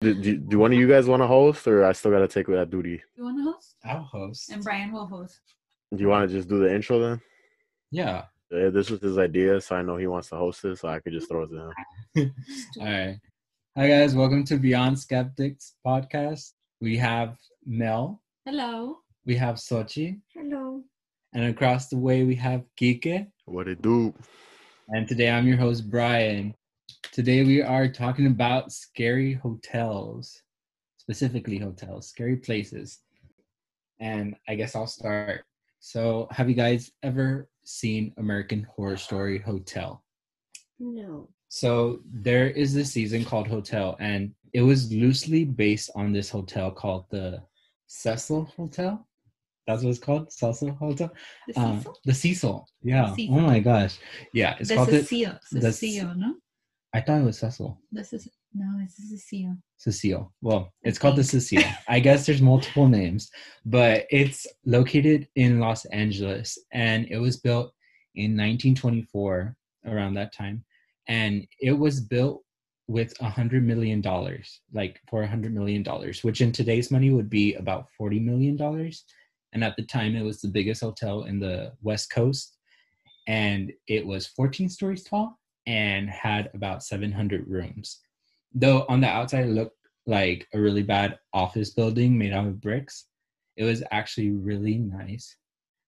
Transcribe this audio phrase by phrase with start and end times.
[0.00, 2.28] Do, do, do one of you guys want to host, or I still got to
[2.28, 3.02] take that duty?
[3.16, 3.74] You want to host?
[3.84, 4.48] I'll host.
[4.50, 5.40] And Brian will host.
[5.92, 7.20] Do you want to just do the intro then?
[7.90, 8.24] Yeah.
[8.50, 11.00] Yeah, this was his idea, so I know he wants to host it, so I
[11.00, 11.72] could just throw it to
[12.14, 12.34] him.
[12.80, 13.18] All right.
[13.76, 16.52] Hi guys, welcome to Beyond Skeptics podcast.
[16.80, 17.36] We have
[17.66, 18.98] Mel, Hello.
[19.26, 20.82] we have Sochi, Hello.
[21.34, 23.26] and across the way we have Kike.
[23.44, 24.14] What it do?
[24.88, 26.54] And today I'm your host Brian.
[27.12, 30.40] Today we are talking about scary hotels,
[30.98, 33.00] specifically hotels, scary places.
[34.00, 35.44] And I guess I'll start.
[35.80, 40.02] So, have you guys ever seen American Horror Story Hotel?
[40.78, 41.28] No.
[41.48, 46.70] So there is this season called Hotel, and it was loosely based on this hotel
[46.70, 47.42] called the
[47.86, 49.06] Cecil Hotel.
[49.66, 51.10] That's what it's called, Cecil Hotel.
[51.48, 51.98] The Uh, Cecil?
[52.04, 52.68] the Cecil.
[52.82, 53.14] Yeah.
[53.14, 53.34] Cecil.
[53.38, 53.98] Oh my gosh.
[54.32, 55.04] Yeah, it's the called the.
[55.04, 55.38] Cecil.
[55.52, 56.34] the- Cecil, no?
[56.94, 57.78] I thought it was Cecil.
[57.92, 59.56] This is no, it's Cecil.
[59.76, 60.32] Cecile.
[60.40, 61.24] Well, I it's called the.
[61.24, 61.62] Cecile.
[61.88, 63.30] I guess there's multiple names,
[63.66, 67.72] but it's located in Los Angeles and it was built
[68.14, 69.54] in 1924
[69.86, 70.64] around that time.
[71.08, 72.42] And it was built
[72.86, 77.10] with a hundred million dollars, like for a hundred million dollars, which in today's money
[77.10, 79.04] would be about forty million dollars.
[79.52, 82.56] And at the time, it was the biggest hotel in the West Coast,
[83.26, 85.38] and it was 14 stories tall
[85.68, 88.00] and had about 700 rooms.
[88.54, 92.60] Though on the outside it looked like a really bad office building made out of
[92.62, 93.04] bricks
[93.58, 95.36] it was actually really nice.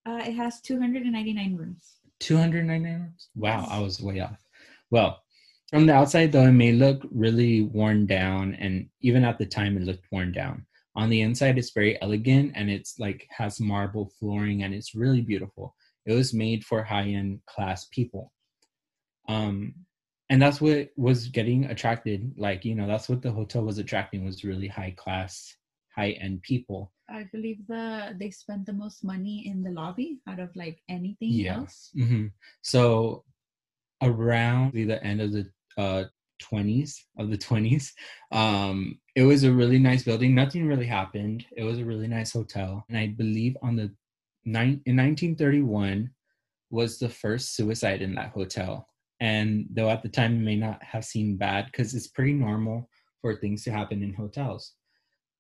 [0.05, 1.97] Uh, it has 299 rooms.
[2.19, 3.29] 299 rooms?
[3.35, 4.39] Wow i was way off.
[4.91, 5.19] Well
[5.71, 9.79] from the outside though it may look really worn down and even at the time
[9.79, 10.67] it looked worn down.
[10.95, 15.23] On the inside it's very elegant and it's like has marble flooring and it's really
[15.23, 15.75] beautiful.
[16.05, 18.33] It was made for high-end class people
[19.31, 19.55] um
[20.31, 24.25] and that's what was getting attracted like you know that's what the hotel was attracting
[24.25, 25.33] was really high class
[25.97, 26.93] high end people.
[27.09, 31.31] I believe the they spent the most money in the lobby out of like anything
[31.45, 31.59] Yeah.
[31.59, 31.91] else.
[31.95, 32.27] hmm
[32.63, 33.25] so
[34.03, 35.45] around the end of the
[35.77, 36.05] uh
[36.43, 37.93] 20s of the 20s
[38.33, 40.35] um it was a really nice building.
[40.35, 41.45] Nothing really happened.
[41.57, 42.85] It was a really nice hotel.
[42.89, 43.89] And i believe on the
[44.45, 46.11] nine in 1931
[46.71, 48.87] was the first suicide in that hotel
[49.21, 52.89] and though at the time it may not have seemed bad because it's pretty normal
[53.21, 54.75] for things to happen in hotels.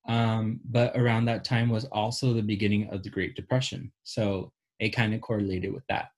[0.09, 4.91] Um but around that time was also the beginning of the great depression so it
[4.91, 6.09] kind of correlated with that.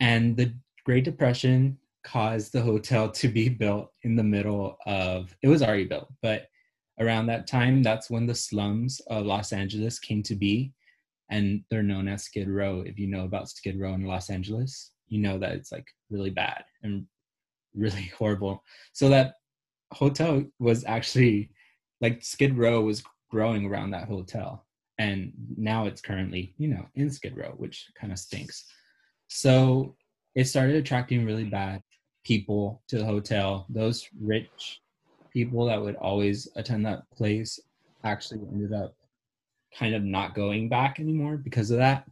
[0.00, 0.54] And the
[0.84, 5.84] great depression caused the hotel to be built in the middle of it was already
[5.84, 6.46] built but
[6.98, 10.72] around that time that's when the slums of los angeles came to be
[11.30, 14.92] and they're known as skid row if you know about skid row in los angeles
[15.10, 17.06] you know that it's like really bad and
[17.74, 18.64] really horrible.
[18.92, 19.34] So that
[19.92, 21.50] hotel was actually
[22.00, 24.66] like skid row was growing around that hotel
[24.98, 28.64] and now it's currently you know in skid row which kind of stinks.
[29.28, 29.96] So
[30.34, 31.82] it started attracting really bad
[32.24, 33.66] people to the hotel.
[33.68, 34.80] Those rich
[35.32, 37.58] people that would always attend that place
[38.04, 38.94] actually ended up
[39.76, 42.04] kind of not going back anymore because of that.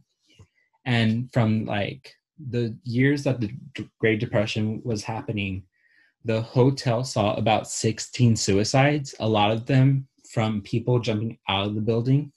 [0.85, 2.13] And from like
[2.49, 3.51] the years that the
[3.99, 5.63] great depression was happening
[6.25, 11.75] the hotel saw about 16 suicides a lot of them from people jumping out of
[11.75, 12.31] the building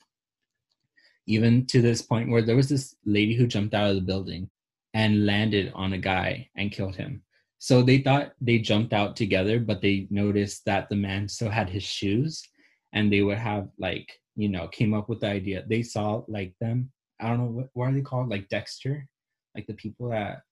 [1.26, 4.50] even to this point where there was this lady who jumped out of the building
[4.94, 7.22] and landed on a guy and killed him.
[7.58, 11.70] So they thought they jumped out together, but they noticed that the man still had
[11.70, 12.42] his shoes
[12.92, 15.64] and they would have like, you know, came up with the idea.
[15.66, 16.90] They saw like them,
[17.20, 18.28] I don't know what, what are they called?
[18.28, 19.06] Like Dexter,
[19.54, 20.42] like the people that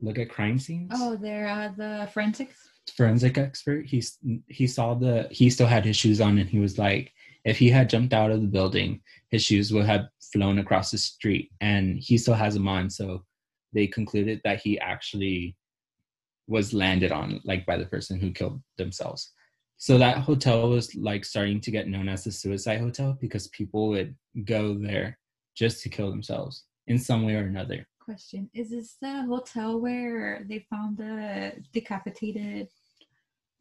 [0.00, 0.90] look at crime scenes.
[0.94, 2.56] Oh, they're uh, the forensics.
[2.96, 3.86] Forensic expert.
[3.86, 4.18] He's
[4.48, 7.12] he saw the he still had his shoes on and he was like,
[7.44, 9.00] if he had jumped out of the building,
[9.30, 12.90] his shoes would have flown across the street and he still has them on.
[12.90, 13.24] So
[13.72, 15.56] they concluded that he actually
[16.48, 19.32] was landed on like by the person who killed themselves.
[19.76, 23.88] So that hotel was like starting to get known as the suicide hotel because people
[23.88, 24.14] would
[24.44, 25.18] go there
[25.54, 27.86] just to kill themselves in some way or another.
[28.10, 32.66] Question: Is this the hotel where they found the decapitated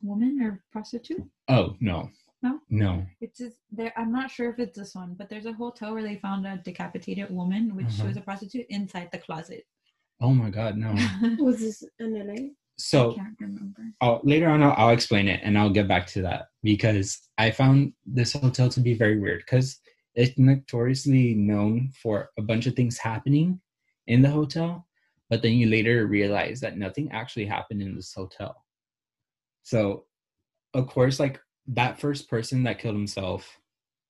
[0.01, 1.21] woman or prostitute?
[1.47, 2.09] Oh no.
[2.41, 2.59] No?
[2.67, 3.05] No.
[3.21, 3.93] It's just there.
[3.95, 6.57] I'm not sure if it's this one, but there's a hotel where they found a
[6.65, 8.07] decapitated woman, which Uh-huh.
[8.07, 9.67] was a prostitute, inside the closet.
[10.19, 10.95] Oh my god, no.
[11.45, 12.47] Was this in LA?
[12.75, 13.83] So I can't remember.
[14.01, 17.51] I'll, later on I'll, I'll explain it and I'll get back to that because I
[17.51, 19.79] found this hotel to be very weird because
[20.15, 23.61] it's notoriously known for a bunch of things happening
[24.09, 24.85] in the hotel,
[25.29, 28.65] but then you later realize that nothing actually happened in this hotel.
[29.63, 30.05] So,
[30.73, 33.59] of course, like that first person that killed himself,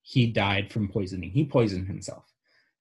[0.01, 1.31] he died from poisoning.
[1.31, 2.25] He poisoned himself.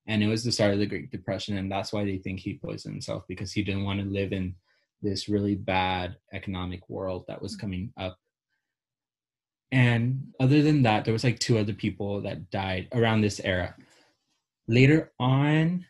[0.06, 1.58] And it was the start of the Great Depression.
[1.58, 4.54] And that's why they think he poisoned himself because he didn't want to live in
[5.02, 7.60] this really bad economic world that was mm-hmm.
[7.60, 8.16] coming up.
[9.70, 13.74] And other than that, there was like two other people that died around this era.
[14.66, 15.84] Later on,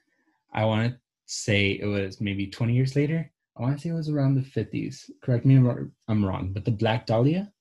[0.52, 0.98] I want to
[1.28, 3.30] say it was maybe 20 years later.
[3.56, 5.10] I want to say it was around the 50s.
[5.22, 7.52] Correct me if I'm wrong, but the Black Dahlia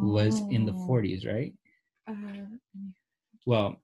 [0.00, 0.86] was in the Oh.
[0.88, 1.52] 40s, right?
[2.08, 2.14] Uh,
[3.46, 3.82] Well,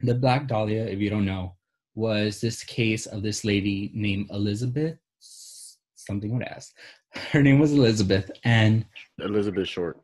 [0.00, 1.54] the Black Dahlia, if you don't know,
[1.94, 6.72] was this case of this lady named Elizabeth something with S.
[7.32, 8.84] Her name was Elizabeth, and
[9.20, 9.96] Elizabeth Short.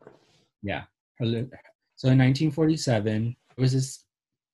[0.63, 0.85] yeah,
[1.21, 4.05] so in 1947 it was this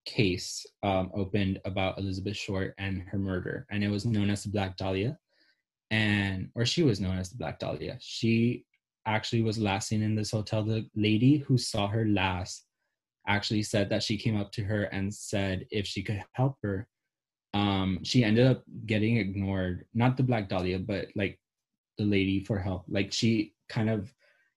[0.09, 4.51] case um, opened about Elizabeth Short and her murder, and it was known as the
[4.51, 5.19] Black Dahlia,
[5.91, 7.99] and or she was known as the Black Dahlia.
[8.01, 8.65] She
[9.07, 10.65] actually was last seen in this hotel.
[10.65, 12.65] The lady who saw her last
[13.27, 16.89] actually said that she came up to her and said if she could help her.
[17.55, 21.39] Um, she ended up getting ignored, not the Black Dahlia, but like
[21.99, 22.85] the lady for help.
[22.89, 24.13] Like she kind of,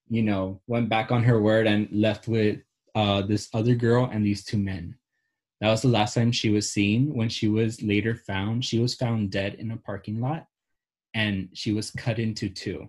[0.08, 2.60] you know, went back on her word and left with
[2.94, 4.96] uh, this other girl and these two men.
[5.62, 7.14] That was the last time she was seen.
[7.14, 10.46] When she was later found, she was found dead in a parking lot
[11.14, 12.88] and she was cut into two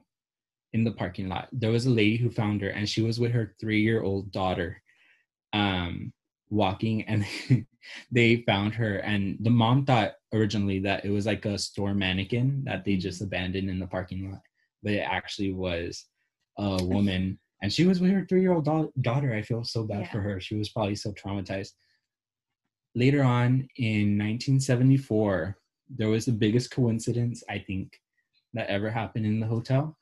[0.73, 1.49] in the parking lot.
[1.51, 4.31] There was a lady who found her and she was with her three year old
[4.31, 4.81] daughter
[5.53, 6.11] um,
[6.49, 7.27] walking and
[8.11, 8.97] they found her.
[8.97, 13.21] And the mom thought originally that it was like a store mannequin that they just
[13.21, 14.41] abandoned in the parking lot,
[14.81, 16.05] but it actually was
[16.57, 17.39] a woman.
[17.61, 19.31] And she was with her three year old daughter.
[19.31, 20.11] I feel so bad Yeah.
[20.11, 20.39] for her.
[20.39, 21.73] She was probably so traumatized
[22.95, 25.57] later on in 1974
[25.89, 27.99] there was the biggest coincidence i think
[28.53, 29.97] that ever happened in the hotel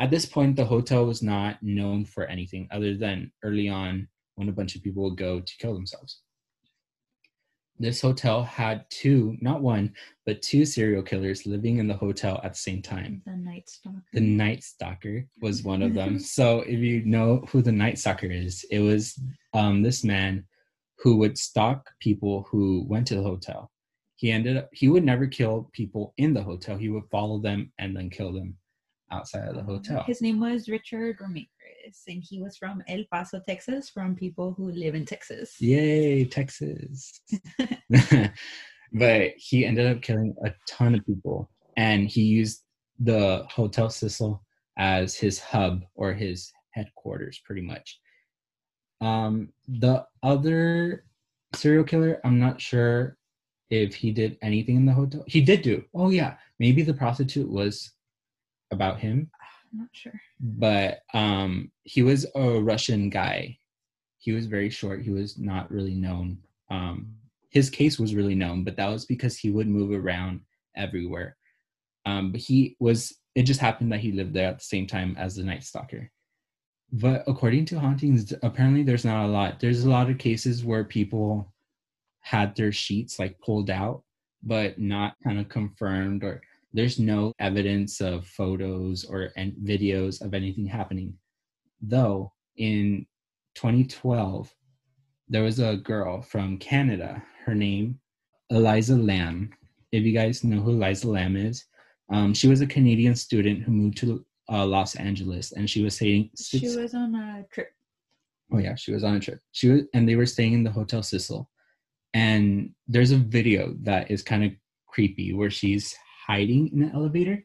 [0.00, 4.48] at this point the hotel was not known for anything other than early on when
[4.48, 6.20] a bunch of people would go to kill themselves
[7.78, 9.92] this hotel had two not one
[10.26, 14.02] but two serial killers living in the hotel at the same time the Night Stalker.
[14.12, 16.18] the Night Stalker was one of them.
[16.36, 19.18] so if you know who the Night Stalker is, it was
[19.52, 20.44] um, this man
[20.98, 23.70] who would stalk people who went to the hotel.
[24.16, 26.76] He ended up he would never kill people in the hotel.
[26.76, 28.56] He would follow them and then kill them
[29.10, 30.04] outside of the uh, hotel.
[30.06, 34.70] His name was Richard Ramirez, and he was from El Paso, Texas, from people who
[34.70, 35.60] live in Texas.
[35.60, 37.20] Yay, Texas.
[38.92, 42.62] but he ended up killing a ton of people and he used
[43.00, 44.42] the Hotel Cecil
[44.78, 47.98] as his hub or his headquarters pretty much.
[49.00, 51.04] Um the other
[51.54, 53.16] serial killer, I'm not sure
[53.70, 55.24] if he did anything in the hotel.
[55.26, 55.84] He did do.
[55.94, 57.92] Oh yeah, maybe the prostitute was
[58.70, 59.30] about him.
[59.72, 60.20] I'm not sure.
[60.40, 63.58] but um he was a russian guy.
[64.18, 65.02] He was very short.
[65.02, 66.38] He was not really known.
[66.70, 67.14] Um
[67.50, 70.40] his case was really known but that was because he would move around
[70.76, 71.36] everywhere.
[72.06, 75.16] Um but he was it just happened that he lived there at the same time
[75.18, 76.10] as the night stalker
[76.92, 80.84] but according to hauntings apparently there's not a lot there's a lot of cases where
[80.84, 81.52] people
[82.20, 84.02] had their sheets like pulled out
[84.42, 86.40] but not kind of confirmed or
[86.74, 89.32] there's no evidence of photos or
[89.62, 91.14] videos of anything happening.
[91.80, 93.06] Though in
[93.54, 94.52] 2012
[95.28, 97.98] there was a girl from canada her name
[98.50, 99.50] Elisa Lam
[99.90, 101.64] if you guys know who Elisa Lam is
[102.10, 105.96] um, she was a canadian student who moved to uh, los angeles and she was
[105.96, 107.70] saying She was on a trip.
[108.52, 109.40] Oh yeah, she was on a trip.
[109.52, 111.48] She was, and they were staying in the Hotel Cecil.
[112.12, 114.52] And there's a video that is kind of
[114.86, 115.96] creepy where she's
[116.26, 117.42] hiding in the elevator.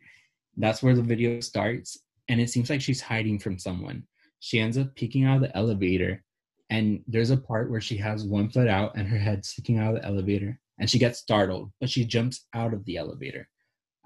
[0.57, 4.03] That's where the video starts, and it seems like she's hiding from someone.
[4.39, 6.23] She ends up peeking out of the elevator,
[6.69, 9.95] and there's a part where she has one foot out and her head sticking out
[9.95, 13.47] of the elevator, and she gets startled, but she jumps out of the elevator.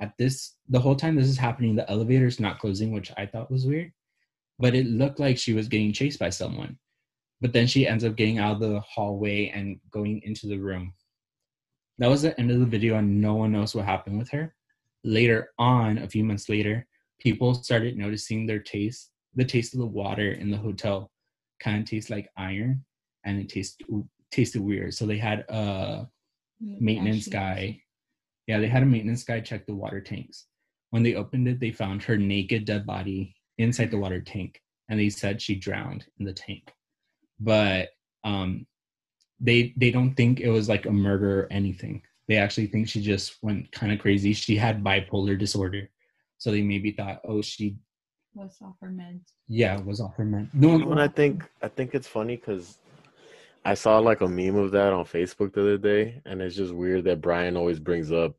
[0.01, 3.51] At this, the whole time this is happening, the elevator's not closing, which I thought
[3.51, 3.91] was weird
[4.59, 6.77] but it looked like she was getting chased by someone.
[7.41, 10.93] But then she ends up getting out of the hallway and going into the room.
[11.97, 14.55] That was the end of the video, and no one knows what happened with her.
[15.03, 16.87] Later on, a few months later,
[17.19, 19.11] people started noticing their taste.
[19.35, 21.11] The taste of the water in the hotel
[21.59, 22.85] kind of tastes like iron,
[23.25, 23.85] and it tasted
[24.31, 24.93] tasted weird.
[24.93, 26.07] So they had a
[26.59, 27.82] maintenance guy.
[28.47, 30.45] Yeah, they had a maintenance guy check the water tanks.
[30.89, 34.99] When they opened it, they found her naked dead body inside the water tank, and
[34.99, 36.71] they said she drowned in the tank.
[37.39, 37.89] But
[38.23, 38.67] um,
[39.39, 42.01] they they don't think it was like a murder or anything.
[42.27, 44.33] They actually think she just went kind of crazy.
[44.33, 45.89] She had bipolar disorder,
[46.37, 47.77] so they maybe thought, oh, she
[48.33, 49.21] was off her meds.
[49.47, 50.49] Yeah, it was off her man.
[50.53, 51.43] No, You know what I think?
[51.61, 52.77] I think it's funny because
[53.65, 56.73] I saw like a meme of that on Facebook the other day, and it's just
[56.73, 58.35] weird that Brian always brings up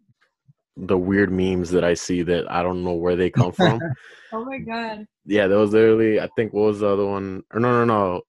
[0.77, 3.81] the weird memes that I see that I don't know where they come from.
[4.37, 5.07] Oh my god.
[5.25, 7.45] yeah, there was literally I think what was the other one?
[7.53, 8.23] Or no, no, no.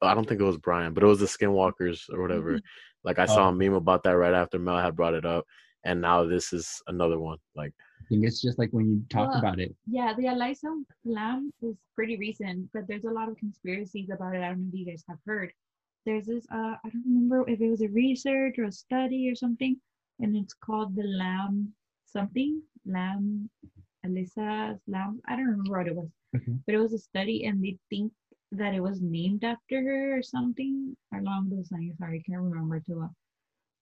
[0.00, 2.50] I don't think it was Brian, but it was the Skinwalkers or whatever.
[2.52, 2.66] Mm-hmm.
[3.02, 3.48] Like I saw Oh.
[3.48, 5.44] a meme about that right after Mel had brought it up,
[5.84, 7.38] and now this is another one.
[7.56, 9.74] Like I think it's just like when you talk Well, about it.
[9.90, 10.68] Yeah, the Elisa
[11.04, 14.42] Lam is pretty recent, but there's a lot of conspiracies about it.
[14.42, 15.52] I don't know if you guys have heard.
[16.04, 19.34] There's this uh I don't remember if it was a research or a study or
[19.34, 19.76] something,
[20.20, 21.72] and it's called the Lamb
[22.06, 22.62] something.
[22.84, 23.48] Lamb
[24.04, 25.20] Eliza Lamb.
[25.26, 26.10] I don't remember what it was.
[26.34, 26.52] Okay.
[26.66, 28.12] But it was a study and they think
[28.50, 31.96] that it was named after her or something along those lines.
[31.98, 33.14] Sorry, I can't remember too well.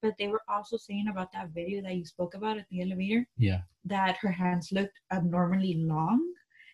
[0.03, 3.27] But they were also saying about that video that you spoke about at the elevator
[3.37, 3.63] Yeah.
[3.85, 6.21] that her hands looked abnormally long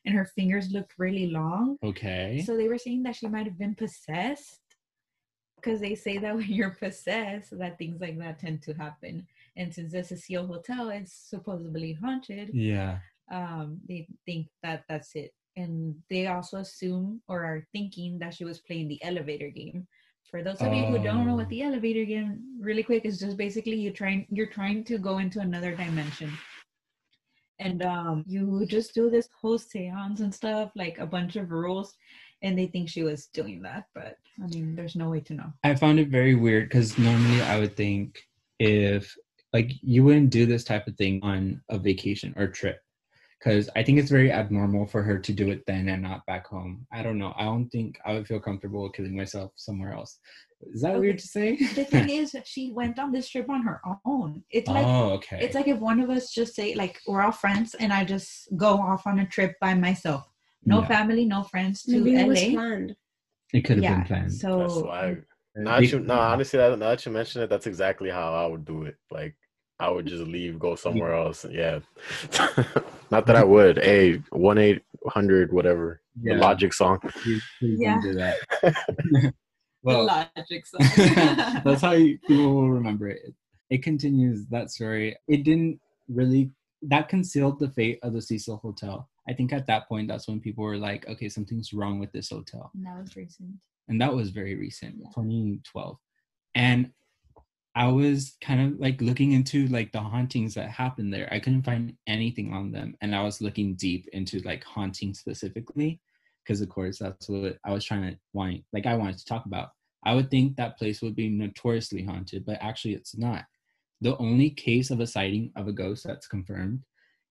[0.05, 1.79] and her fingers looked really long.
[1.83, 2.43] Okay.
[2.45, 4.61] So they were saying that she might have been possessed
[5.57, 9.27] because they say that when you're possessed, that things like that tend to happen.
[9.57, 12.51] And since this is Seal Hotel, it's supposedly haunted.
[12.53, 12.99] yeah.
[13.33, 18.45] Um, they think that that's it, and they also assume or are thinking that she
[18.45, 19.89] was playing the elevator game.
[20.31, 21.51] For those of you who don't know what Oh.
[21.51, 25.41] the elevator game, really quick, is just basically you're trying you're trying to go into
[25.41, 26.31] another dimension
[27.59, 31.95] and um you just do this whole seance and stuff like a bunch of rules
[32.43, 35.53] and they think she was doing that but i mean there's no way to know
[35.65, 38.21] I found it very weird because normally I would think
[38.59, 39.15] if
[39.53, 42.79] like you wouldn't do this type of thing on a vacation or trip
[43.39, 46.47] because I think it's very abnormal for her to do it then and not back
[46.47, 46.87] home.
[46.93, 47.33] I don't know.
[47.37, 50.19] I don't think I would feel comfortable killing myself somewhere else.
[50.73, 51.01] Is that Okay.
[51.01, 51.57] weird to say?
[51.57, 55.39] the thing is she went on this trip on her own it's like oh, okay.
[55.41, 58.49] it's like if one of us just say like we're all friends and i just
[58.57, 60.25] go off on a trip by myself
[60.67, 60.89] no Yeah.
[60.89, 62.97] family no friends to Maybe it was planned.
[63.55, 64.31] it could have yeah been planned.
[64.31, 65.17] that's so why.
[65.59, 68.47] Now that you, no, honestly, that, now that you mention it, that's exactly how I
[68.47, 68.97] would do it.
[69.11, 69.35] Like,
[69.81, 71.47] I would just leave, go somewhere else.
[71.51, 71.79] Yeah.
[73.11, 73.79] Not that I would.
[73.79, 76.03] Hey, one eight hundred, whatever.
[76.23, 76.99] The Logic song.
[77.01, 78.01] Please, please Yeah.
[78.03, 78.13] don't do
[79.23, 79.33] the
[79.83, 80.81] well, logic song
[81.65, 83.33] that's how you, people will remember it.
[83.71, 85.17] It continues that story.
[85.29, 86.51] It didn't really
[86.83, 89.09] that concealed the fate of the Cecil Hotel.
[89.29, 92.31] I think at that point, that's when people were like, "Okay, something's wrong with this
[92.31, 95.11] hotel," And that was recent and that was very recent, Yeah.
[95.15, 95.99] 2012.
[96.55, 96.93] And
[97.75, 101.29] I was kind of like looking into like the hauntings that happened there.
[101.31, 106.01] I couldn't find anything on them, and I was looking deep into like haunting specifically,
[106.43, 108.65] because of course that's what I was trying to want.
[108.73, 109.71] Like I wanted to talk about.
[110.05, 113.45] I would think that place would be notoriously haunted, but actually it's not.
[114.01, 116.83] The only case of a sighting of a ghost that's confirmed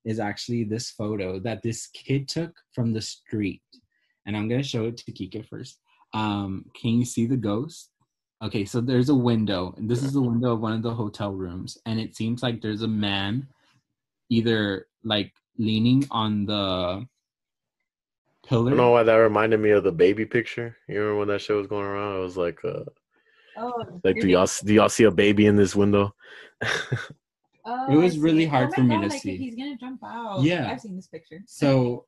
[0.06, 3.62] is actually this photo that this kid took from the street.
[4.26, 5.80] And I'm gonna show it to Kika first.
[6.14, 7.90] Um, can you see the ghost?
[8.44, 11.34] Okay, so there's a window, and this is the window of one of the hotel
[11.34, 13.48] rooms, and it seems like there's a man
[14.30, 17.08] either like leaning on the I
[18.48, 18.70] pillar.
[18.72, 20.76] don't know why that reminded me of the baby picture.
[20.88, 22.18] You remember when that show was going around?
[22.18, 22.84] It was like, uh,
[23.58, 26.14] oh like, do y'all do y'all see a baby in this window?
[27.66, 29.38] Oh, It was I really hard Oh for my me to God, like, see.
[29.38, 30.42] He's gonna jump out.
[30.44, 30.70] Yeah.
[30.70, 31.42] I've seen this picture.
[31.48, 32.06] So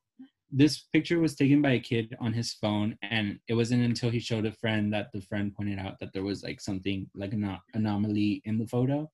[0.51, 4.19] this picture was taken by a kid on his phone, and it wasn't until he
[4.19, 7.57] showed a friend that the friend pointed out that there was like something like an
[7.73, 9.09] anomaly in the photo,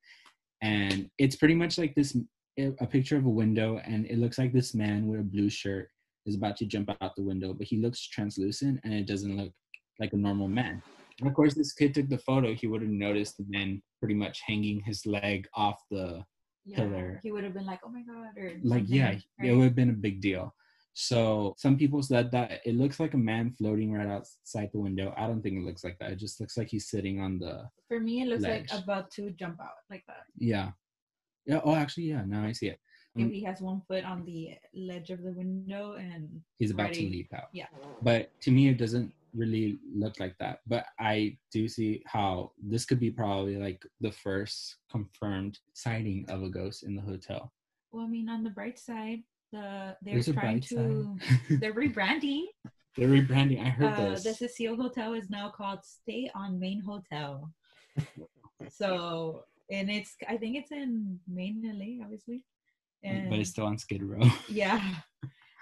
[0.61, 2.15] and it's pretty much like this
[2.59, 5.49] eh, a picture of a window, and it looks like this man with a blue
[5.49, 5.89] shirt
[6.25, 9.51] is about to jump out the window, but he looks translucent, and it doesn't look
[9.99, 10.83] like a normal man.
[11.19, 12.53] And of course, this kid took the photo.
[12.53, 16.23] He would have noticed the man pretty much hanging his leg off the
[16.65, 17.19] yeah, pillar.
[17.23, 19.89] he would have been like, "Oh my god!" or like yeah it would have been
[19.89, 20.53] a big deal
[20.95, 25.11] so some people said that it looks like a man floating right outside the window
[25.17, 27.67] i don't think it looks like that it just looks like he's sitting on the
[27.87, 28.71] For me, it looks ledge.
[28.71, 30.25] like about to jump out like that.
[30.37, 30.69] yeah
[31.47, 32.79] yeah oh actually yeah now i see it
[33.15, 33.33] If Mm.
[33.33, 37.29] he has one foot on the ledge of the window and he's about to leap
[37.33, 37.67] out Yeah.
[38.01, 42.85] but to me it doesn't really look like that but i do see how this
[42.85, 47.51] could be probably like the first confirmed sighting of a ghost in the hotel
[47.91, 49.21] Well, I mean, on the bright side,
[49.51, 51.15] the they're There's trying to
[51.61, 52.45] they're rebranding.
[52.97, 56.81] they're rebranding i heard Uh, this the Cecile Hotel is now called Stay on Main
[56.81, 57.51] Hotel.
[58.69, 62.43] so, and it's I think it's in Main LA, obviously.
[63.03, 64.79] And but it's still on skid row yeah,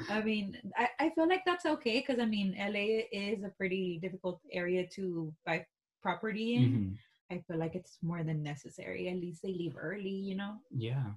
[0.09, 3.99] I mean, I, I feel like that's okay because I mean, LA is a pretty
[4.01, 5.65] difficult area to buy
[6.01, 6.63] property in.
[6.71, 6.97] Mhm.
[7.31, 9.07] I feel like it's more than necessary.
[9.07, 10.57] At least they leave early, you know.
[10.69, 11.11] Yeah.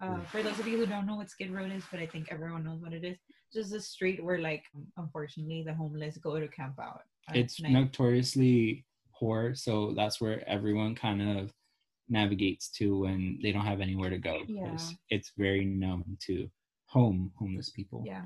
[0.00, 2.28] Uh, for those of you who don't know what Skid Row is, but I think
[2.30, 3.18] everyone knows what it is.
[3.52, 4.62] Just a street where, like,
[4.96, 7.02] unfortunately, the homeless go to camp out.
[7.34, 7.72] it's night.
[7.72, 11.52] notoriously poor, so that's where everyone kind of
[12.08, 16.48] navigates to when they don't have anywhere to go because it's very numb to
[16.88, 18.02] home homeless people.
[18.06, 18.24] yeah.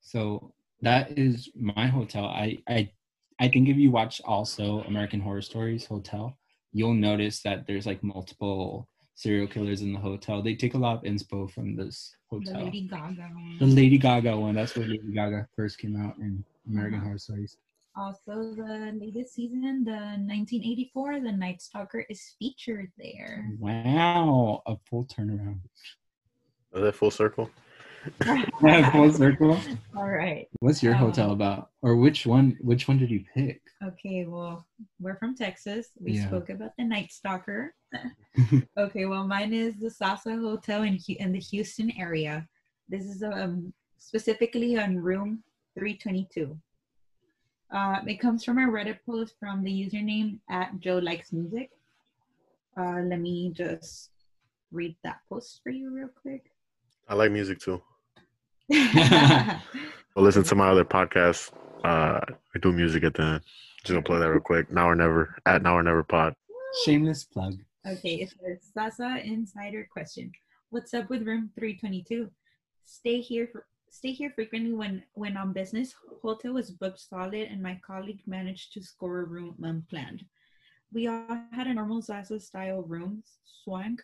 [0.00, 2.24] So that is my hotel.
[2.26, 2.90] I I
[3.38, 6.36] I think if you watch also American Horror Stories Hotel,
[6.72, 10.40] you'll notice that there's like multiple serial killers in the hotel.
[10.42, 12.54] They take a lot of inspo from this hotel.
[12.58, 12.64] The.
[12.64, 13.56] Lady Gaga one.
[13.58, 14.54] The Lady Gaga one.
[14.54, 17.06] That's where Lady Gaga first came out in American Uh-huh.
[17.08, 17.56] Horror Stories.
[17.96, 23.50] Also, the latest season, the 1984, The Night Stalker is featured there.
[23.58, 25.58] Wow, a full turnaround.
[26.78, 27.50] Is that full circle?
[28.24, 29.60] Yeah, full circle.
[29.96, 30.46] All right.
[30.60, 32.56] What's your hotel Um, about, or which one?
[32.60, 33.60] Which one did you pick?
[33.82, 34.64] Okay, well,
[35.00, 35.88] we're from Texas.
[36.00, 36.28] We Yeah.
[36.28, 37.74] spoke about the Night Stalker.
[38.78, 42.46] okay, well, mine is the ZaZa Hotel in in the Houston area.
[42.88, 45.42] This is um specifically on room
[45.74, 46.56] 322.
[47.72, 51.70] Uh, it comes from a Reddit post from the username at Joe Likes Music.
[52.76, 54.10] Uh, let me just
[54.70, 56.52] read that post for you real quick.
[57.08, 57.82] I like music too.
[60.18, 61.52] Well, listen to my other podcast.
[61.84, 63.40] Uh, I do music at the end.
[63.84, 64.68] Just gonna play that real quick.
[64.68, 66.34] Now or never at Now or Never Pod.
[66.84, 67.54] Shameless plug.
[67.86, 70.32] Okay, it says ZaZa Insider question.
[70.70, 72.28] What's up with room 322?
[72.84, 75.94] Stay here for stay here frequently when when on business.
[76.20, 80.24] Hotel was booked solid and my colleague managed to score a room unplanned.
[80.92, 83.22] We all had a normal ZaZa style room,
[83.62, 84.02] swank,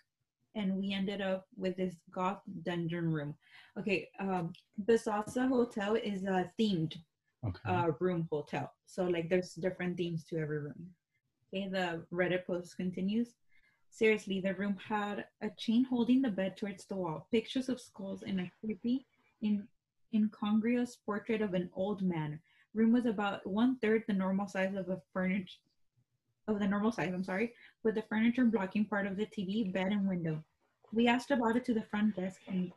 [0.54, 3.34] and we ended up with this goth dungeon room.
[3.78, 4.52] Okay, um
[4.86, 6.96] the ZaZa Hotel is a themed
[7.46, 7.70] Okay.
[7.70, 8.72] uh, room hotel.
[8.86, 10.90] So like there's different themes to every room.
[11.52, 13.34] Okay, the Reddit post continues.
[13.90, 18.22] Seriously, the room had a chain holding the bed towards the wall, pictures of skulls,
[18.22, 19.06] and a creepy,
[19.42, 19.68] in,
[20.12, 22.40] incongruous portrait of an old man.
[22.74, 25.58] Room was about one third the normal size of a furniture
[26.46, 27.12] of the normal size.
[27.12, 30.42] I'm sorry, with the furniture blocking part of the TV, bed, and window.
[30.92, 32.72] We asked about it to the front desk, and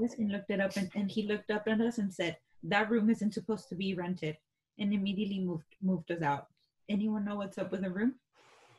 [0.00, 2.90] desk and looked it up, and, and he looked up at us and said, "That
[2.90, 4.36] room isn't supposed to be rented,"
[4.78, 6.48] and immediately moved moved us out.
[6.88, 8.14] Anyone know what's up with the room?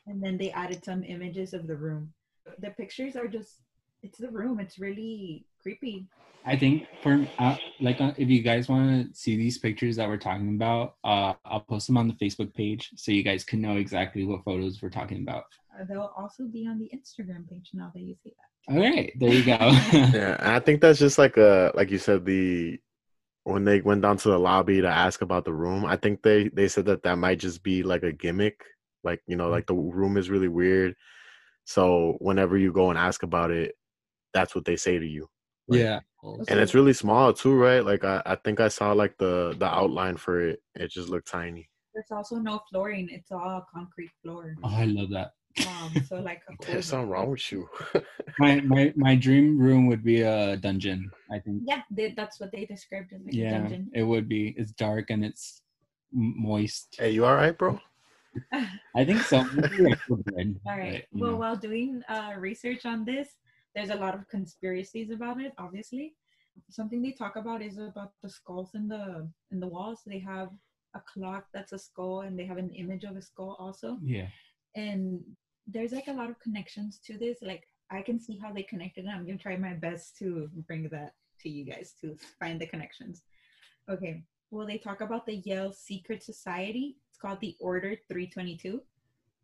[0.08, 2.14] And then they added some images of the room.
[2.60, 3.62] The pictures are just
[4.04, 4.60] it's the room.
[4.60, 6.08] It's really creepy.
[6.46, 10.10] I think for uh, like uh, if you guys want to see these pictures that
[10.10, 13.62] we're talking about, uh, I'll post them on the Facebook page so you guys can
[13.62, 15.44] know exactly what photos we're talking about.
[15.80, 18.74] Uh, they'll also be on the Instagram page now that you say that.
[18.74, 19.58] All right, there you go.
[20.18, 22.80] Yeah, I think that's just like a like you said the
[23.44, 25.86] when they went down to the lobby to ask about the room.
[25.86, 28.64] I think they they said that that might just be like a gimmick.
[29.04, 30.96] Like you know, like the room is really weird.
[31.66, 33.76] So whenever you go and ask about it,
[34.34, 35.28] that's what they say to you.
[35.68, 36.00] Like, yeah,
[36.48, 37.86] and it's really small too, right?
[37.86, 40.62] Like I, I think I saw like the the outline for it.
[40.76, 41.70] It just looked tiny.
[41.94, 43.10] There's also no flooring.
[43.12, 44.56] It's all concrete floor.
[44.64, 45.32] oh, I love that.
[45.68, 47.70] Um, so like a There's something wrong with you.
[48.40, 51.12] My my my dream room would be a dungeon.
[51.30, 51.64] I think.
[51.66, 53.92] Yeah, they, that's what they described as like a Yeah, dungeon.
[53.94, 54.56] it would be.
[54.58, 55.62] It's dark and it's
[56.14, 56.96] moist.
[56.98, 57.80] hey, you all right, bro?
[58.96, 59.44] I think so.
[59.44, 61.06] Maybe I feel good, All right.
[61.12, 61.38] but, Well, know.
[61.38, 63.28] while doing uh, research on this,
[63.76, 65.54] there's a lot of conspiracies about it.
[65.58, 66.16] Obviously,
[66.70, 70.02] something they talk about is about the skulls in the in the walls.
[70.06, 70.50] They have
[70.94, 73.98] a clock that's a skull, and they have an image of a skull also.
[74.04, 74.28] yeah.
[74.76, 75.22] And
[75.68, 77.38] there's like a lot of connections to this.
[77.42, 80.90] Like I can see how they connected, and I'm gonna try my best to bring
[80.90, 83.24] that to you guys to find the connections.
[83.90, 84.24] Okay.
[84.52, 86.98] Well, they talk about the Yale Secret Society.
[87.10, 88.82] It's called the Order 322.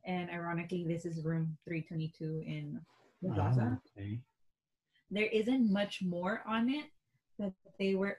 [0.05, 2.81] And ironically, this is room 322 in
[3.25, 4.19] Oh, okay.
[5.09, 6.85] There isn't much more on it,
[7.39, 8.17] but they were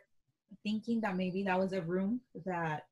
[0.62, 2.86] thinking that maybe that was a room that,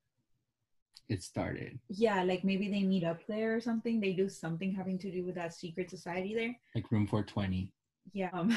[1.09, 3.99] It started yeah, like maybe they meet up there or something.
[3.99, 6.55] They do something having to do with that secret society there.
[6.75, 7.71] like room 420.
[8.13, 8.55] Yeah, um,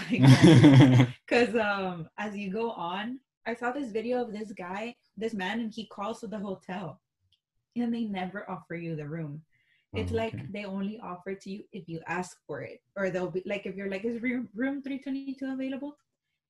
[1.26, 5.60] because um, as you go on, I saw this video of this guy, this man,
[5.60, 7.00] and he calls to the hotel,
[7.76, 9.42] and they never offer you the room.
[9.94, 10.46] It's Oh, like okay.
[10.50, 13.74] they only offer to you if you ask for it, or they'll be like, if
[13.74, 15.96] you're like, is room room three twenty two available?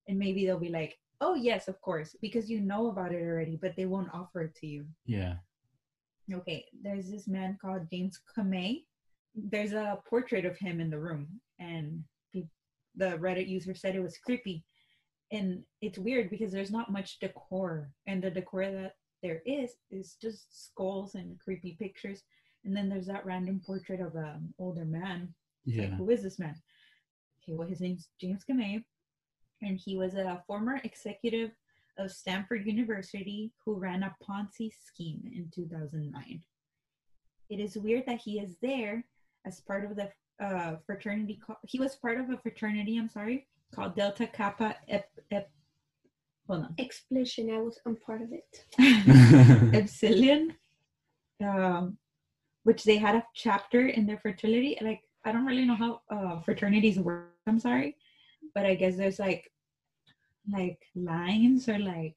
[0.07, 3.55] And maybe they'll be like, oh yes, of course, because you know about it already,
[3.55, 4.85] but they won't offer it to you.
[5.05, 5.35] Yeah.
[6.31, 8.85] Okay, there's this man called James Kamei.
[9.33, 11.27] There's a portrait of him in the room,
[11.59, 12.03] and
[12.95, 14.63] the Reddit user said it was creepy.
[15.31, 20.17] And it's weird because there's not much decor, and the decor that there is is
[20.21, 22.21] just skulls and creepy pictures.
[22.63, 25.33] And then there's that random portrait of an older man.
[25.65, 25.95] Like, Yeah.
[25.95, 26.55] who is this man?
[27.43, 28.83] okay, well, his name's James Kamei,
[29.63, 31.51] and he was a former executive
[31.97, 36.43] of Stanford University who ran a Ponzi scheme in 2009.
[37.49, 39.03] It is weird that he is there
[39.45, 41.39] as part of the uh, fraternity.
[41.45, 42.97] ca- He was part of a fraternity.
[42.97, 45.09] I'm sorry, called Delta Kappa Ep.
[45.31, 45.51] Ep
[46.47, 46.75] hold on.
[46.77, 47.49] Explanation.
[47.51, 47.79] I was.
[47.85, 48.65] I'm part of it.
[49.75, 50.55] Epsilon,
[51.43, 51.97] um,
[52.63, 54.77] which they had a chapter in their fraternity.
[54.81, 57.33] Like I don't really know how uh, fraternities work.
[57.47, 57.95] I'm sorry,
[58.55, 59.49] but I guess there's like
[60.51, 62.15] like lines or like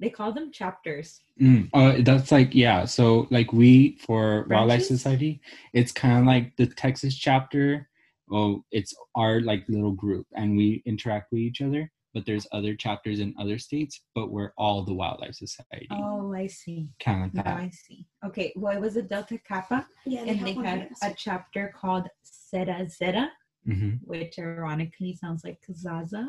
[0.00, 1.20] they call them chapters.
[1.40, 2.84] Mm, uh, that's like yeah.
[2.84, 5.40] So like we for Wildlife Society,
[5.72, 7.88] it's kind of like the Texas chapter.
[8.30, 11.90] Oh, it's our like little group, and we interact with each other.
[12.14, 16.46] But there's other chapters in other states, but we're all the Wildlife Society, Oh, I
[16.46, 16.88] see.
[17.00, 17.56] kind of like that.
[17.56, 18.06] I see.
[18.28, 22.06] Okay, well, it was a Delta Kappa, Yeah, and they have had a chapter called
[22.50, 23.30] Zeta Zeta,
[23.64, 26.24] hmm which ironically sounds like Zaza.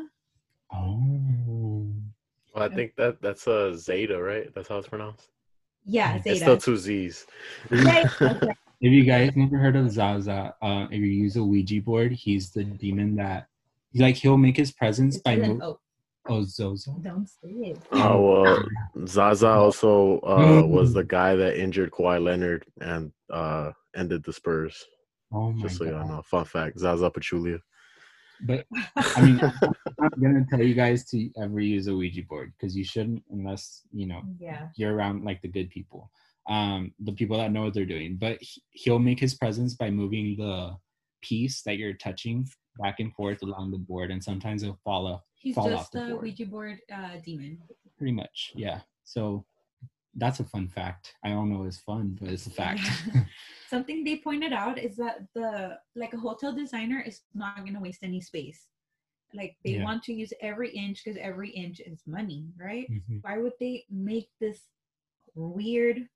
[0.73, 1.91] Oh,
[2.53, 4.53] Well, I think that that's a Zeta, right?
[4.55, 5.27] That's how it's pronounced.
[5.83, 7.25] Yeah, It's It's still two Z's.
[7.69, 8.53] Right, okay.
[8.81, 12.51] If you guys never heard of Zaza, uh, if you use a Ouija board, he's
[12.51, 13.47] the demon that,
[13.93, 15.79] like, he'll make his presence It's by mo- O.
[16.29, 16.91] oh Zozo.
[17.01, 17.77] Don't say it.
[17.91, 24.23] Oh well, Zaza also uh, was the guy that injured Kawhi Leonard and uh, ended
[24.23, 24.85] the Spurs.
[25.33, 25.91] Oh my Just so god!
[25.93, 27.59] y'all know, fun fact: Zaza Pachulia.
[28.41, 28.65] But
[29.15, 29.41] I mean,
[30.01, 33.81] I'm gonna tell you guys to ever use a Ouija board because you shouldn't unless
[33.91, 34.69] you know Yeah.
[34.77, 36.09] you're around like the good people,
[36.47, 38.15] um, the people that know what they're doing.
[38.15, 40.77] But he- he'll make his presence by moving the
[41.21, 42.47] piece that you're touching
[42.81, 45.23] back and forth along the board, and sometimes it'll fall off.
[45.39, 46.17] He's just the.
[46.21, 47.57] Ouija board uh, demon.
[47.97, 48.81] Pretty much, yeah.
[49.03, 49.45] So
[50.15, 51.15] that's a fun fact.
[51.23, 52.81] I don't know it's fun, but it's a fact.
[53.69, 57.79] Something they pointed out is that the like a hotel designer is not going to
[57.79, 58.67] waste any space.
[59.33, 59.83] Like they Yeah.
[59.83, 62.87] want to use every inch because every inch is money, right?
[62.91, 63.19] Mhm.
[63.21, 64.59] Why would they make this
[65.35, 66.09] weird?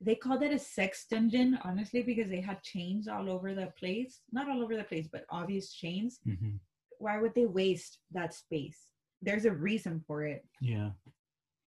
[0.00, 4.22] They called it a sex dungeon, honestly, because they had chains all over the place.
[4.32, 6.20] Not all over the place, but obvious chains.
[6.26, 6.60] Mhm.
[6.98, 8.78] Why would they waste that space?
[9.22, 10.44] There's a reason for it.
[10.60, 10.90] Yeah.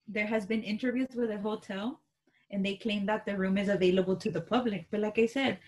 [0.06, 2.00] there has been interviews with a hotel
[2.50, 5.58] and they claim that the room is available to the public but like i said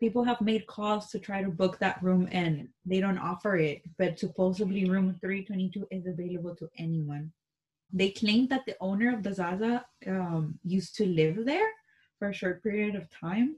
[0.00, 3.82] people have made calls to try to book that room and they don't offer it
[3.98, 7.32] but supposedly room 322 is available to anyone
[7.92, 11.70] they claim that the owner of the zaza um, used to live there
[12.18, 13.56] for a short period of time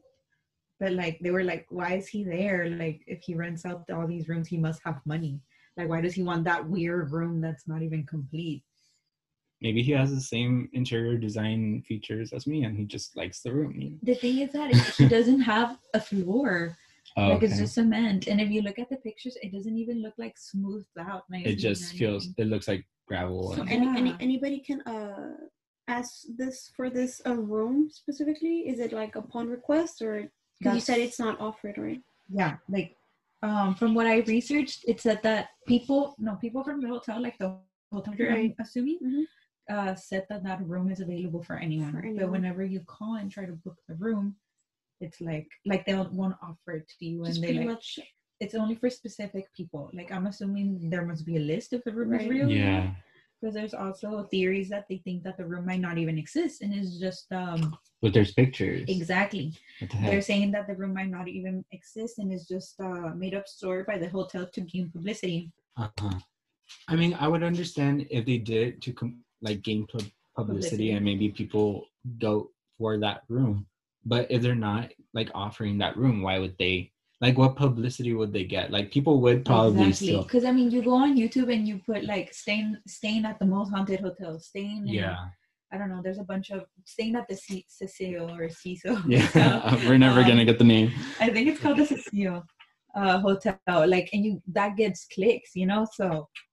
[0.78, 4.06] but like they were like why is he there like if he rents out all
[4.06, 5.40] these rooms he must have money
[5.80, 8.62] like why does he want that weird room that's not even complete
[9.62, 13.52] Maybe he has the same interior design features as me, and he just likes the
[13.52, 13.74] room.
[13.78, 13.96] you know?
[14.02, 16.76] the thing is that it, he doesn't have a floor
[17.16, 17.62] Oh, like it's okay.
[17.62, 20.96] just cement and if you look at the pictures it doesn't even look like smoothed
[20.98, 22.28] out nice it and just feels.
[22.38, 23.52] It looks like gravel.
[23.56, 25.32] So and- any, any anybody can uh
[25.88, 28.56] ask this for this uh, room specifically?
[28.70, 32.00] Is it like upon request or because you said it's not offered, right?
[32.32, 32.94] yeah like
[33.42, 37.38] um from what i researched it said that people no people from the hotel like
[37.38, 37.48] the
[37.92, 38.54] hotel i'm Right.
[38.60, 39.24] assuming Mhm.
[39.74, 41.92] uh said that that room is available for anyone.
[41.92, 44.36] For but whenever you call and try to book the room
[45.00, 47.98] it's like like they won't offer it to you Just and they pretty like much
[48.40, 51.92] it's only for specific people like i'm assuming there must be a list if the
[51.92, 52.30] room is Right.
[52.30, 52.94] real yeah.
[53.40, 56.74] Because there's also theories that they think that the room might not even exist and
[56.74, 58.84] it's just um But there's pictures.
[58.88, 63.14] exactly the they're saying that the room might not even exist and is just a
[63.14, 66.18] made up story by the hotel to gain publicity Uh-huh.
[66.88, 70.14] I mean, I would understand if they did it to com- like gain pub- publicity
[70.36, 70.90] Publicity.
[70.92, 71.86] and maybe people
[72.18, 73.66] go for that room.
[74.06, 76.89] But if they're not like offering that room, why would they?
[77.20, 78.70] Like, what publicity would they get?
[78.70, 80.22] Like, people would probably exactly still.
[80.22, 83.46] because i mean you go on youtube and you put like staying staying at the
[83.46, 85.16] most haunted hotel staying in, Yeah,
[85.72, 86.60] i don't know there's a bunch of
[86.94, 89.28] staying at the C- cecil or cecil yeah.
[89.86, 90.88] We're never Um, gonna get the name.
[91.20, 92.42] I think it's called the Cecil
[93.00, 93.58] uh, Hotel.
[93.94, 95.82] Like, and you that gets clicks, you know.
[95.98, 96.06] So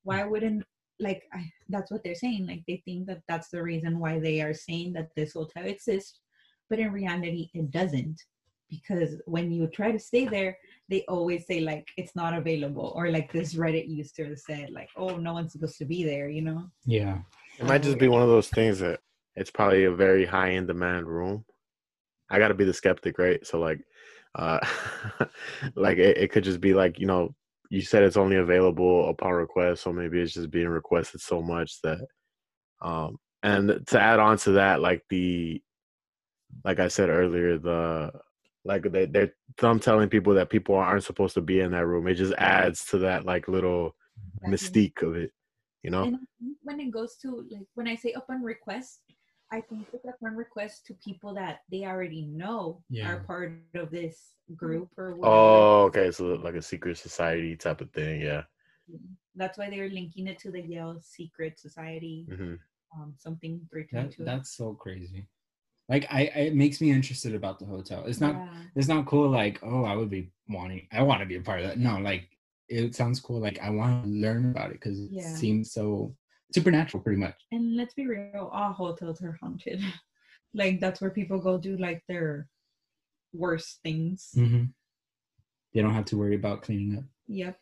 [0.08, 0.64] why wouldn't
[1.08, 1.42] like I,
[1.74, 2.44] that's what they're saying?
[2.52, 6.20] Like they think that that's the reason why they are saying that this hotel exists,
[6.70, 8.20] but in reality, it doesn't.
[8.70, 10.58] Because when you try to stay there,
[10.90, 15.18] they always say like it's not available, or like this Reddit user said like, oh,
[15.18, 16.64] no one's supposed to be there, you know.
[16.86, 17.20] Yeah,
[17.60, 19.00] It might just be one of those things that
[19.36, 21.46] it's probably a very high in demand room.
[22.30, 23.46] I got to be the skeptic, right?
[23.46, 23.80] So like,
[24.36, 24.60] uh,
[25.76, 27.36] like it, it could just be like you know,
[27.70, 31.82] you said it's only available upon request, so maybe it's just being requested so much
[31.84, 32.00] that,
[32.82, 35.62] um, and to add on to that, like the,
[36.64, 38.12] like I said earlier, the
[38.68, 42.08] Like they they're them telling people that people aren't supposed to be in that room.
[42.08, 43.96] It just adds to that like little
[44.44, 44.54] Exactly.
[44.54, 45.32] mystique of it,
[45.84, 46.04] you know?
[46.04, 46.18] And
[46.64, 49.02] when it goes to like when I say upon request,
[49.52, 53.08] I think it's upon request to people that they already know Yeah.
[53.08, 55.38] are part of this group or whatever.
[55.40, 56.12] Oh, okay.
[56.12, 58.22] So like a secret society type of thing.
[58.22, 58.44] Yeah.
[59.36, 62.56] That's why they're linking it to the Yale Secret Society, hmm
[62.96, 64.26] um, something three That, twenty two.
[64.26, 65.28] that's so crazy.
[65.90, 68.04] Like I, I, it makes me interested about the hotel.
[68.06, 68.50] It's not, Yeah.
[68.76, 69.30] it's not cool.
[69.30, 71.80] Like, oh, I would be wanting, I want to be a part of that.
[71.80, 72.30] No, like
[72.68, 73.40] it sounds cool.
[73.40, 76.14] Like I want to learn about it because it seems so
[76.54, 77.36] supernatural, pretty much.
[77.52, 79.82] And let's be real, all hotels are haunted.
[80.54, 82.48] like that's where people go do like their
[83.34, 84.32] worst things.
[84.36, 84.66] Mm-hmm.
[85.74, 87.04] They don't have to worry about cleaning up.
[87.28, 87.60] Yep.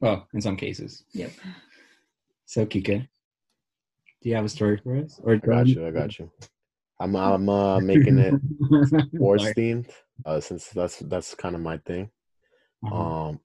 [0.00, 1.04] Well, in some cases.
[1.12, 1.32] Yep.
[2.46, 3.06] So Kika,
[4.22, 5.20] do you have a story for us?
[5.22, 5.86] Or I got you.
[5.86, 6.30] I got you.
[7.00, 8.34] I'm I'm uh, making it
[9.14, 9.90] sports themed
[10.26, 12.10] uh, since that's that's kind of my thing.
[12.84, 13.28] Uh-huh.
[13.28, 13.40] Um,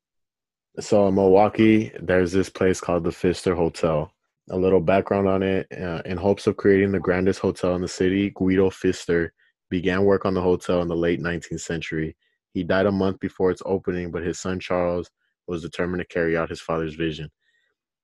[0.80, 4.12] so in Milwaukee, there's this place called the Pfister Hotel.
[4.50, 7.88] A little background on it: uh, in hopes of creating the grandest hotel in the
[7.88, 9.34] city, Guido Pfister
[9.70, 12.16] began work on the hotel in the late 19th century.
[12.54, 15.10] He died a month before its opening, but his son Charles
[15.48, 17.32] was determined to carry out his father's vision.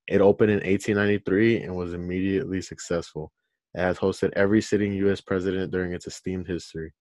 [0.08, 3.32] It opened in 1893 and was immediately successful.
[3.76, 5.22] Has hosted every sitting U.S.
[5.22, 6.94] president during its esteemed history.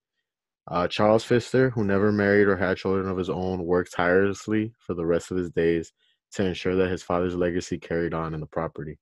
[0.70, 4.94] Uh, Charles Pfister, who never married or had children of his own, worked tirelessly for
[4.94, 5.92] the rest of his days
[6.32, 8.98] to ensure that his father's legacy carried on in the property.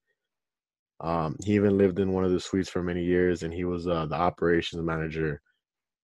[1.01, 3.89] Um, he even lived in one of the suites for many years, and he was
[3.89, 5.43] uh, the operations manager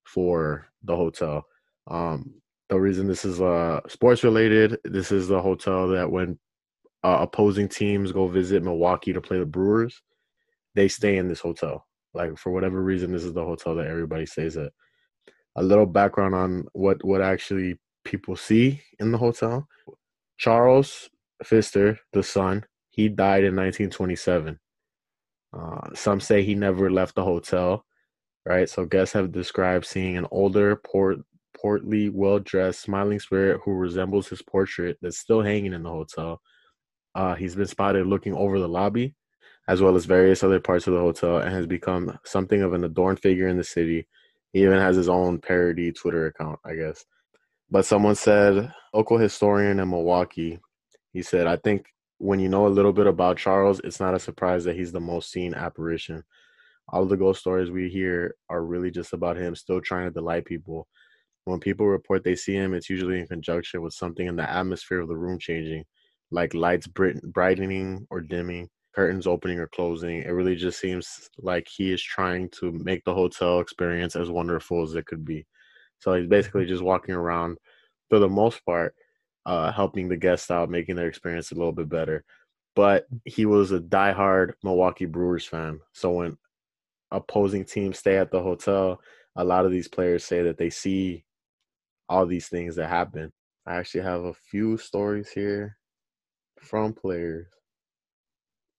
[0.05, 1.45] for the hotel.
[1.87, 2.33] Um,
[2.69, 6.37] the reason this is uh, sports related, this is the hotel that when
[7.03, 10.01] uh, opposing teams go visit Milwaukee to play the Brewers,
[10.75, 11.85] they stay in this hotel.
[12.13, 14.71] Like for whatever reason, this is the hotel that everybody stays at.
[15.55, 19.67] A little background on what what actually people see in the hotel.
[20.37, 21.09] Charles
[21.43, 24.59] Pfister, the son, he died in 1927.
[25.53, 27.85] Uh, some say he never left the hotel,
[28.45, 28.69] right?
[28.69, 31.19] So guests have described seeing an older, port,
[31.55, 36.41] portly, well-dressed, smiling spirit who resembles his portrait that's still hanging in the hotel.
[37.15, 39.15] Uh, he's been spotted looking over the lobby,
[39.67, 42.83] as well as various other parts of the hotel, and has become something of an
[42.83, 44.07] adorned figure in the city.
[44.51, 47.05] He even has his own parody Twitter account, I guess.
[47.71, 50.59] But someone said, local historian in Milwaukee,
[51.11, 51.85] he said, I think
[52.17, 54.99] when you know a little bit about Charles, it's not a surprise that he's the
[54.99, 56.23] most seen apparition.
[56.89, 60.45] All the ghost stories we hear are really just about him still trying to delight
[60.45, 60.87] people.
[61.45, 64.99] When people report they see him, it's usually in conjunction with something in the atmosphere
[64.99, 65.83] of the room changing,
[66.31, 70.21] like lights brightening or dimming, curtains opening or closing.
[70.21, 74.83] It really just seems like he is trying to make the hotel experience as wonderful
[74.83, 75.45] as it could be.
[75.99, 77.57] So he's basically just walking around,
[78.09, 78.95] for the most part,
[79.45, 82.23] uh, helping the guests out, making their experience a little bit better.
[82.75, 85.79] But he was a diehard Milwaukee Brewers fan.
[85.93, 86.37] So when
[87.11, 88.99] opposing teams stay at the hotel,
[89.35, 91.23] a lot of these players say that they see
[92.09, 93.31] all these things that happen.
[93.65, 95.77] I actually have a few stories here
[96.59, 97.47] from players.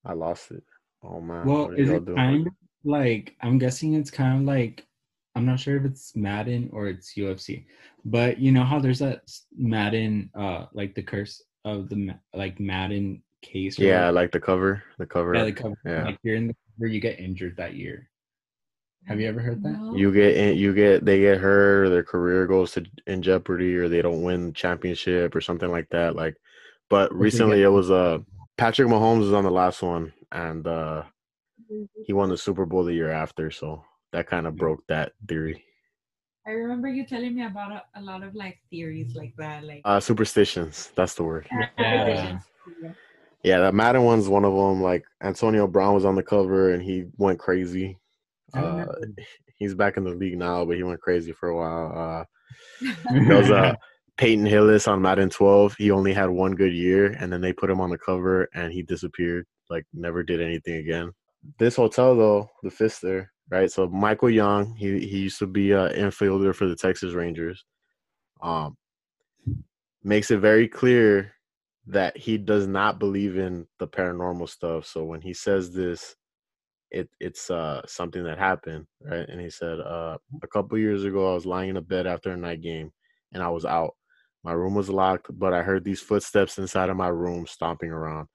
[0.05, 0.63] I lost it.
[1.03, 1.47] Oh man.
[1.47, 2.15] Well, what did is it do?
[2.15, 2.53] kind of
[2.85, 4.87] like I'm guessing it's kind of like
[5.35, 7.67] I'm not sure if it's Madden or it's UFC,
[8.05, 9.23] but you know how there's that
[9.57, 13.79] Madden, uh, like the curse of the like Madden case.
[13.79, 14.13] Yeah, whatever.
[14.13, 14.83] like the cover.
[14.99, 15.35] The cover.
[15.35, 15.79] yeah, the cover.
[15.85, 16.05] yeah.
[16.05, 18.09] Like you're in the cover, you get injured that year.
[19.07, 19.73] Have you ever heard that?
[19.73, 19.95] No.
[19.95, 23.77] you get in, you get they get hurt or their career goes to in jeopardy
[23.77, 26.37] or they don't win the championship or something like that like
[26.89, 28.19] but recently it was uh
[28.57, 31.03] Patrick Mahomes was on the last one and uh
[32.05, 35.65] he won the Super Bowl the year after so that kind of broke that theory
[36.47, 39.83] I remember you telling me about a, a lot of like theories like that, like
[39.85, 41.69] uh superstitions that's the word Yeah.
[41.79, 42.43] superstitions.
[42.83, 42.93] Yeah.
[43.43, 46.83] yeah that Madden one's one of them like Antonio Brown was on the cover and
[46.83, 47.99] he went crazy
[48.55, 48.85] uh
[49.57, 52.25] he's back in the league now but he went crazy for a while uh
[53.11, 53.75] There was uh,
[54.17, 55.75] Peyton Hillis on Madden 12.
[55.77, 58.73] He only had one good year, and then they put him on the cover, and
[58.73, 59.47] he disappeared.
[59.71, 61.11] Like never did anything again.
[61.59, 63.71] This hotel, though, the Pfister, right?
[63.71, 67.65] So Michael Young, he he used to be an infielder for the Texas Rangers.
[68.43, 68.77] Um,
[70.03, 71.33] makes it very clear
[71.87, 74.87] that he does not believe in the paranormal stuff.
[74.87, 76.15] So when he says this,
[76.91, 79.29] it it's uh something that happened, right?
[79.29, 82.31] And he said, uh, a couple years ago, I was lying in a bed after
[82.31, 82.93] a night game,
[83.33, 83.95] and I was out.
[84.45, 88.29] My room was locked, but I heard these footsteps inside of my room stomping around.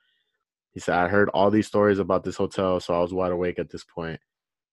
[0.72, 3.60] He said, I heard all these stories about this hotel, so I was wide awake
[3.60, 4.20] at this point.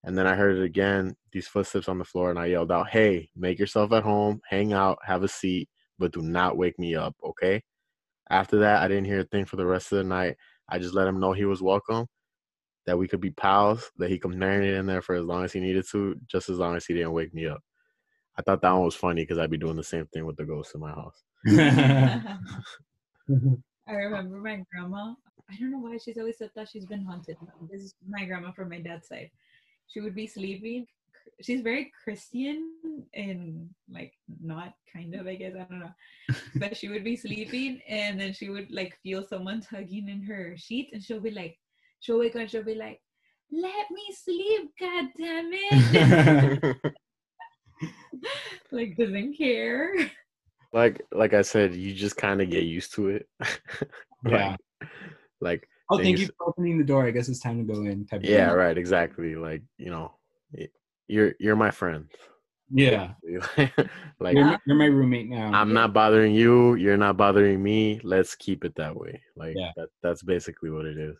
[0.02, 2.88] And then I heard it again, these footsteps on the floor, and I yelled out,
[2.88, 5.68] Hey, make yourself at home, hang out, have a seat,
[5.98, 7.62] but do not wake me up, okay?
[8.30, 10.36] After that, I didn't hear a thing for the rest of the night.
[10.68, 12.06] I just let him know he was welcome,
[12.86, 15.52] that we could be pals, that he could marinate in there for as long as
[15.52, 17.60] he needed to, just as long as he didn't wake me up.
[18.38, 20.44] I thought that one was funny because I'd be doing the same thing with the
[20.44, 21.22] ghosts in my house.
[23.88, 25.14] I remember my grandma.
[25.48, 27.36] I don't know why she's always said that she's been haunted.
[27.70, 29.30] This is my grandma from my dad's side.
[29.86, 30.86] She would be sleeping.
[31.40, 32.72] She's very Christian
[33.14, 35.54] and like not kind of, I guess.
[35.54, 35.92] I don't know.
[36.56, 40.56] But she would be sleeping and then she would like feel someone tugging in her
[40.56, 41.58] sheets and she'll be like,
[42.00, 43.00] she'll wake up and she'll be like,
[43.52, 46.96] let me sleep, god damn it.
[48.70, 49.94] Like doesn't care.
[50.72, 53.28] like like I said, you just kind of get used to it.
[54.26, 54.56] Yeah.
[54.80, 54.88] like,
[55.40, 57.06] like oh, thank you for opening the door.
[57.06, 58.06] I guess it's time to go in.
[58.06, 58.56] Type yeah, thing.
[58.56, 59.36] right, exactly.
[59.36, 60.10] Like you know,
[61.06, 62.08] you're you're my friend.
[62.70, 63.12] Yeah.
[64.18, 65.52] like You're, my, you're my roommate now.
[65.52, 66.74] I'm not bothering you.
[66.74, 68.00] You're not bothering me.
[68.02, 69.22] Let's keep it that way.
[69.36, 69.70] Like Yeah.
[69.76, 71.16] that, that's basically what it is.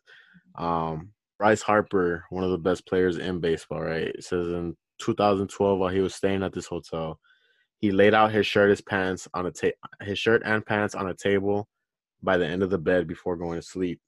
[0.56, 4.08] Um, Bryce Harper, one of the best players in baseball, right?
[4.08, 7.18] It says in 2012 while he was staying at this hotel,
[7.78, 11.08] he laid out his shirt, his pants on a ta- his shirt and pants on
[11.08, 11.68] a table
[12.22, 14.00] by the end of the bed before going to sleep.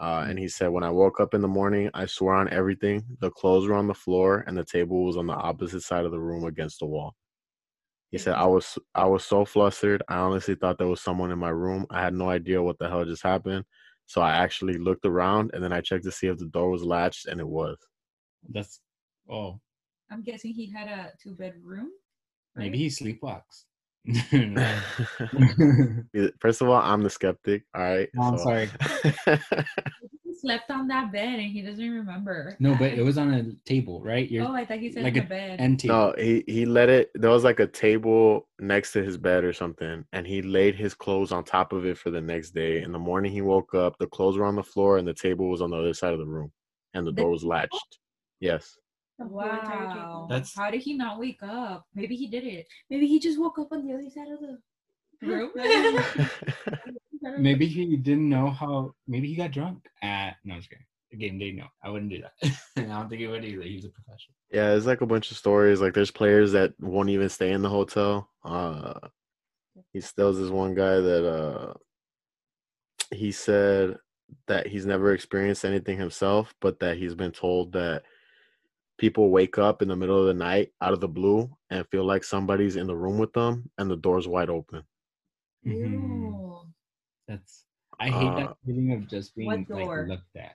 [0.00, 3.04] Uh, and he said, when I woke up in the morning, I swore on everything.
[3.20, 6.12] The clothes were on the floor, and the table was on the opposite side of
[6.12, 7.14] the room against the wall.
[8.10, 10.02] He said, "I was I was so flustered.
[10.08, 11.86] I honestly thought there was someone in my room.
[11.90, 13.64] I had no idea what the hell just happened.
[14.06, 16.82] So I actually looked around, and then I checked to see if the door was
[16.82, 17.76] latched, and it was.
[18.48, 18.80] That's
[19.28, 19.60] oh,
[20.10, 21.88] I'm guessing he had a two bedroom.
[22.56, 23.64] maybe he sleepwalks.
[26.40, 27.64] First of all, I'm the skeptic.
[27.74, 28.08] All right.
[28.14, 28.68] No, I'm so- sorry.
[30.24, 32.56] He slept on that bed and he doesn't remember.
[32.60, 34.30] no, but it was on a table, right?
[34.30, 35.60] You're Oh, I thought he said like like a a bed.
[35.60, 35.94] end table.
[35.96, 37.10] no, he he let it.
[37.14, 40.94] There was like a table next to his bed or something, and he laid his
[40.94, 42.80] clothes on top of it for the next day.
[42.80, 43.96] In the morning, he woke up.
[43.98, 46.20] The clothes were on the floor, and the table was on the other side of
[46.20, 46.52] the room,
[46.94, 47.50] and the The door was table?
[47.50, 47.98] latched.
[48.38, 48.78] Yes.
[49.20, 50.26] The whole entire Wow.
[50.28, 51.86] That's- How did he not wake up?
[51.94, 52.66] Maybe he did it.
[52.88, 54.58] Maybe he just woke up on the other side of the
[55.22, 55.50] Room?
[57.38, 58.94] Maybe he didn't know how.
[59.06, 59.84] Maybe he got drunk.
[60.02, 60.86] At no, I'm just kidding.
[61.18, 62.52] Game day, no, I wouldn't do that.
[62.76, 63.62] I don't think he would either.
[63.62, 64.34] He's a professional.
[64.50, 65.80] Yeah, it's like a bunch of stories.
[65.82, 68.30] Like there's players that won't even stay in the hotel.
[68.44, 68.94] Uh
[69.92, 71.74] he still this one guy that uh
[73.12, 73.96] he said
[74.46, 78.04] that he's never experienced anything himself, but that he's been told that
[79.00, 82.04] people wake up in the middle of the night out of the blue and feel
[82.04, 84.82] like somebody's in the room with them and the door's wide open.
[85.66, 86.70] Mhm.
[87.26, 87.64] That's.
[87.98, 90.54] I hate Uh, that feeling of just being like looked at.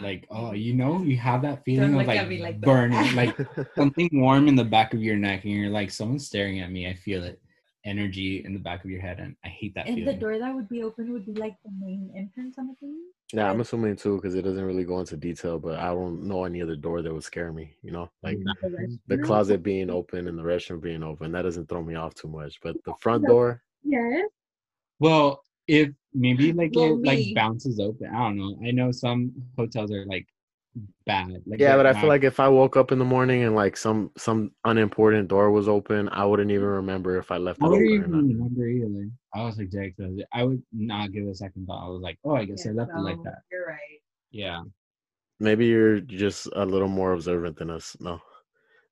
[0.00, 2.66] Like, oh, you know, you have that feeling Don't of look like, at like that.
[2.66, 3.36] burning, like
[3.74, 6.88] something warm in the back of your neck, and you're like, someone's staring at me.
[6.88, 7.40] I feel it,
[7.84, 10.54] energy in the back of your head, and I hate that And the door that
[10.54, 13.00] would be open would be like the main entrance on the thing.
[13.32, 16.44] Yeah, I'm assuming too because it doesn't really go into detail, but I don't know
[16.44, 17.76] any other door that would scare me.
[17.82, 18.38] You know, like
[19.06, 19.24] the restroom?
[19.24, 22.60] closet being open and the restroom being open that doesn't throw me off too much
[22.62, 24.28] but the front door Yes.
[24.98, 28.08] Well, if maybe like Well, it like bounces open.
[28.14, 28.58] I don't know.
[28.66, 30.26] I know some hotels are like
[31.06, 31.28] bad.
[31.46, 33.42] Like yeah they're but i not- feel like if i woke up in the morning
[33.42, 37.60] and like some some unimportant door was open i wouldn't even remember if i left
[37.60, 39.10] it I wouldn't open even or not remember either.
[39.34, 39.94] I was like, Jake,
[40.32, 41.84] I would not give a second thought.
[41.84, 43.42] I was like, oh, I guess I Yeah, left it like that.
[43.50, 44.00] You're right.
[44.32, 44.62] Yeah.
[45.38, 48.20] maybe you're just a little more observant than us no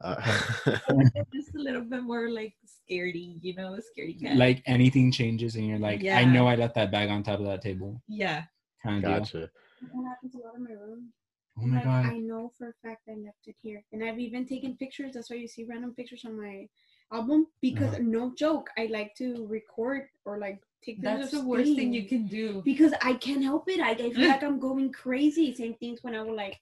[0.00, 0.14] uh,
[1.34, 4.36] Just a little bit more like scaredy, you know, scaredy cat.
[4.36, 7.46] Like anything changes, and you're like, I know I left that bag on top of
[7.46, 8.00] that table.
[8.08, 8.44] yeah.
[8.82, 9.18] Kind of deal.
[9.18, 9.38] gotcha
[9.82, 11.12] That happens a lot in my room.
[11.60, 12.06] Oh my like, god.
[12.06, 13.82] I know for a fact I left it here.
[13.92, 15.12] And I've even taken pictures.
[15.14, 16.68] That's why you see random pictures on my
[17.12, 17.46] album.
[17.60, 18.02] Because Uh-huh.
[18.02, 21.92] no joke, I like to record or like take pictures That's of the worst thing
[21.92, 22.62] you can do.
[22.64, 23.80] Because I can't help it.
[23.80, 25.54] I, I feel like I'm going crazy.
[25.54, 26.58] Same things when I would like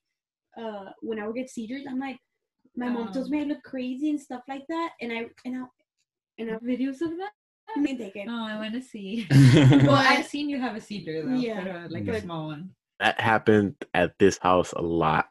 [0.57, 1.85] uh when I would get seizures.
[1.89, 2.19] I'm like
[2.75, 3.31] my mom tells Oh.
[3.31, 4.91] me I look crazy and stuff like that.
[5.01, 5.65] And I and I
[6.39, 7.33] and I Videos of that?
[7.77, 8.27] may take it.
[8.31, 9.27] Oh, I want to see.
[9.31, 11.35] well, well, I've seen you have a seizure though.
[11.35, 12.71] Yeah, but, uh, like but- a small one.
[13.01, 15.27] That happened at this house a lot.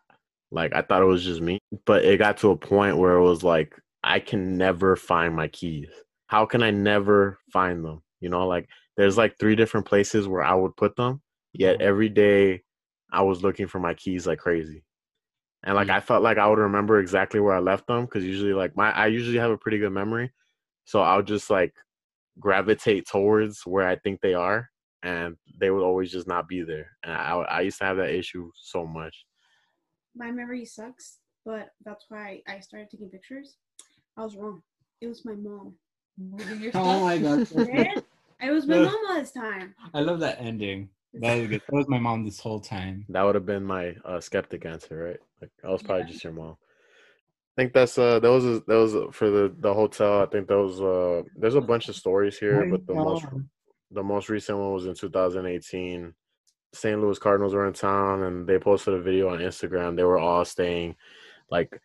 [0.52, 3.24] Like i thought it was just me but it got to a point where it
[3.24, 5.90] was like i can never find my keys.
[6.28, 8.02] How can i never find them?
[8.22, 11.22] You know like there's like three different places where i would put them
[11.54, 11.88] yet mm-hmm.
[11.88, 12.62] every day
[13.12, 14.84] i was looking for my keys like crazy.
[15.64, 15.98] And like mm-hmm.
[15.98, 18.92] i felt like i would remember exactly where i left them because usually like my
[18.92, 20.32] i usually have a pretty good memory.
[20.86, 21.74] So i'll just like
[22.40, 24.70] gravitate towards where i think they are
[25.04, 28.10] and they would always just not be there and i, I used to have that
[28.14, 29.26] issue so much
[30.16, 31.20] My memory sucks.
[31.46, 33.58] but that's why I started taking pictures.
[34.18, 34.62] I was wrong.
[35.02, 35.76] It was my mom.
[36.62, 37.48] Your Oh my god.
[38.42, 38.86] It was my Ugh.
[38.86, 39.76] mom all this time.
[39.94, 40.90] I love that ending.
[41.14, 41.62] That was good.
[41.70, 43.06] That was my mom this whole time.
[43.10, 45.20] That would have been my uh, skeptic answer, right?
[45.42, 46.12] Like I was probably Yeah.
[46.12, 46.58] just your mom.
[47.58, 50.22] I think that's uh that was that was for the the hotel.
[50.22, 53.26] I think those uh there's a bunch of stories here, but the most
[53.92, 56.14] the most recent one was in 2018.
[56.74, 57.00] St.
[57.02, 59.96] Louis Cardinals were in town and they posted a video on Instagram.
[59.96, 60.96] They were all staying
[61.50, 61.80] like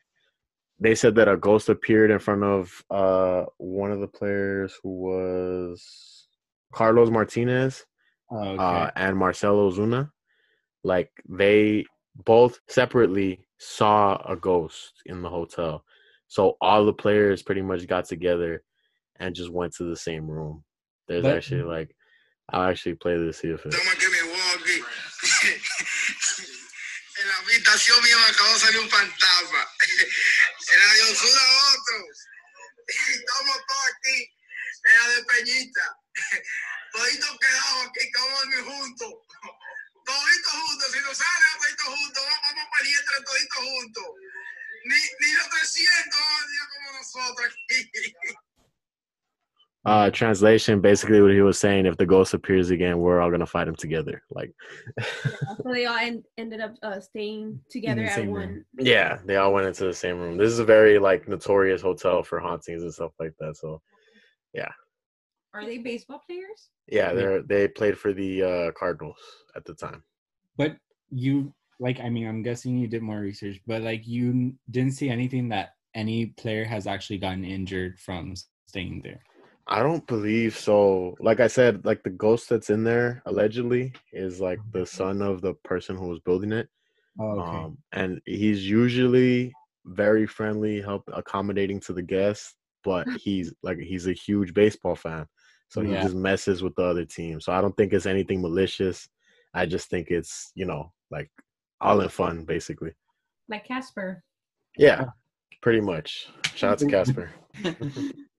[0.81, 4.89] they said that a ghost appeared in front of uh one of the players who
[5.01, 6.27] was
[6.73, 7.85] Carlos Martinez
[8.33, 8.63] Oh, okay.
[8.63, 10.11] uh, and Marcell Ozuna.
[10.85, 11.85] Like they
[12.25, 15.85] both separately saw a ghost in the hotel.
[16.29, 18.63] So all the players pretty much got together
[19.17, 20.65] and just went to the same room.
[21.11, 21.91] There's But- actually like
[22.51, 24.79] I'll actually play this see if it Toma que me voy aquí.
[27.19, 29.67] en la habitación mía me acabó de salir un fantasma.
[30.71, 31.43] En la de Osuna
[31.75, 31.99] otro.
[32.87, 34.31] Estamos todos aquí.
[34.85, 35.99] En la de Peñita.
[36.93, 38.13] Toditos quedados aquí,
[38.63, 39.13] juntos.
[40.07, 40.93] Toditos juntos.
[40.93, 42.23] Si nos sale, toditos juntos.
[42.23, 44.07] Vamos, vamos para el entre toditos juntos.
[44.85, 47.91] Ni, ni los 300 días como nosotros aquí.
[49.87, 53.47] Uh translation basically what he was saying if the ghost appears again we're all gonna
[53.47, 54.53] fight him together like
[55.65, 58.33] So they all en- ended up uh, staying together at one.
[58.33, 58.65] room.
[58.79, 62.23] yeah they all went into the same room this is a very like notorious hotel
[62.23, 63.81] for hauntings and stuff like that so
[64.53, 64.69] yeah.
[65.55, 66.69] Are they baseball players?
[66.89, 69.19] yeah they're they played for the uh cardinals
[69.57, 70.03] at the time
[70.59, 70.77] But
[71.09, 75.09] you like I mean I'm guessing you did more research, but like you didn't see
[75.09, 78.35] anything that any player has actually gotten injured from
[78.67, 79.23] staying there.
[79.71, 81.17] I don't believe so.
[81.21, 85.41] Like I said, like the ghost that's in there allegedly is like the son of
[85.43, 86.69] the person who was building it.
[87.21, 87.57] Oh, okay.
[87.59, 89.53] Um, and he's usually
[89.87, 95.27] very friendly, help accommodating to the guests, but he's like he's a huge baseball fan.
[95.69, 96.03] So he Yeah.
[96.03, 97.41] just messes with the other team.
[97.41, 99.09] So I don't think it's anything malicious.
[99.55, 101.31] I just think it's, you know, like
[101.81, 102.93] all in fun basically.
[103.49, 104.25] Like Casper.
[104.77, 105.05] Yeah.
[105.63, 106.29] Pretty much.
[106.57, 107.31] Shout out to Casper.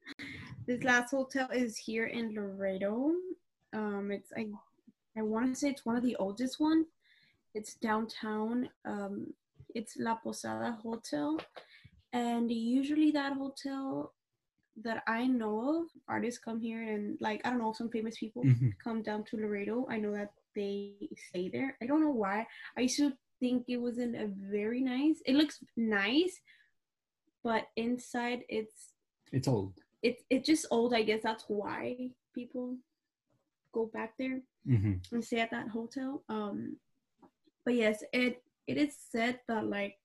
[0.67, 3.13] This last hotel is here in Laredo.
[3.73, 4.47] Um, it's I,
[5.17, 6.85] I want to say it's one of the oldest one.
[7.53, 8.69] It's downtown.
[8.85, 9.33] Um,
[9.73, 11.39] it's La Posada Hotel,
[12.13, 14.13] and usually that hotel
[14.83, 18.43] that I know of, artists come here and like I don't know some famous people
[18.43, 18.73] Mhm.
[18.83, 19.85] come down to Laredo.
[19.89, 21.77] I know that they stay there.
[21.81, 22.47] I don't know why.
[22.77, 25.21] I used to think it wasn't a very nice.
[25.25, 26.39] It looks nice,
[27.43, 28.93] but inside it's
[29.31, 29.80] It's old.
[30.03, 30.93] It's it's just old.
[30.93, 32.75] I guess that's why people
[33.73, 36.23] go back there hmm and stay at that hotel.
[36.29, 36.77] Um,
[37.65, 39.95] but yes, it it is said that like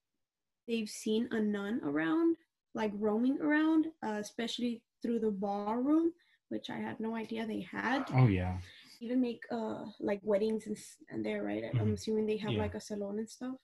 [0.67, 2.37] they've seen a nun around,
[2.73, 6.11] like roaming around, uh, especially through the ballroom,
[6.49, 8.05] which I had no idea they had.
[8.13, 8.57] Oh yeah.
[8.99, 10.77] Even make uh like weddings and,
[11.11, 11.63] and there, right?
[11.79, 11.93] I'm Mhm.
[11.93, 12.59] assuming they have Yeah.
[12.63, 13.55] like a salon and stuff.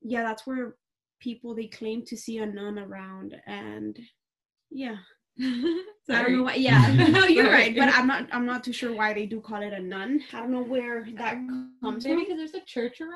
[0.00, 0.76] Yeah, that's where
[1.20, 3.98] people they claim to see a nun around, and
[4.70, 4.96] yeah.
[6.10, 6.54] I don't know why.
[6.54, 8.28] Yeah, no, you're right, but I'm not.
[8.32, 10.20] I'm not too sure why they do call it a nun.
[10.32, 11.34] I don't know where that
[11.80, 12.24] comes Maybe from.
[12.24, 13.14] because there's a church around.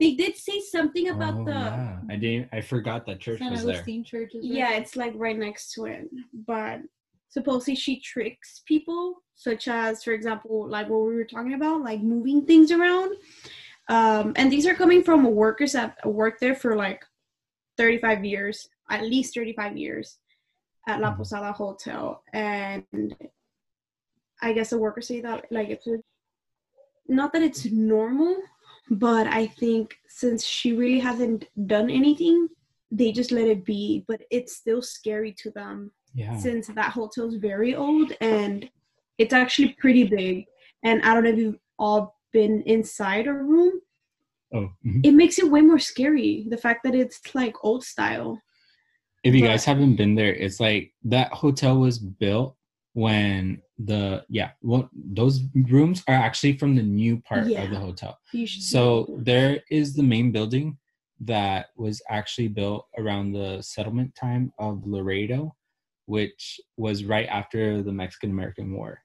[0.00, 1.52] They did say something about oh, the.
[1.52, 1.98] yeah.
[2.10, 2.48] I didn't.
[2.52, 3.74] I forgot that church San was there.
[3.74, 6.08] Agustin Church is Yeah, it's like right next to it.
[6.46, 6.80] But
[7.28, 12.00] supposedly she tricks people, such as, for example, like what we were talking about, like
[12.00, 13.16] moving things around.
[13.88, 17.04] Um, and these are coming from workers that worked there for like
[17.76, 20.18] 35 years, at least 35 years
[20.88, 21.16] at La Mhm.
[21.18, 22.22] Posada Hotel.
[22.32, 23.14] And
[24.40, 25.98] I guess the workers say that, like, it's a,
[27.06, 28.36] not that it's normal,
[28.90, 32.48] but I think since she really hasn't done anything,
[32.90, 34.04] they just let it be.
[34.08, 36.36] But it's still scary to them Yeah.
[36.38, 38.68] since that hotel's very old and
[39.18, 40.46] it's actually pretty big.
[40.82, 43.80] And I don't know if you've all been inside a room.
[44.54, 44.70] Oh.
[44.86, 45.04] mhm.
[45.04, 46.46] It makes it way more scary.
[46.48, 48.40] The fact that it's like old style.
[49.24, 52.56] If you guys haven't been there, it's like that hotel was built
[52.94, 58.18] when the yeah, well, those rooms are actually from the new part of the hotel.
[58.62, 60.78] So there is the main building
[61.20, 65.54] that was actually built around the settlement time of Laredo,
[66.06, 69.00] which was right after the Mexican American War.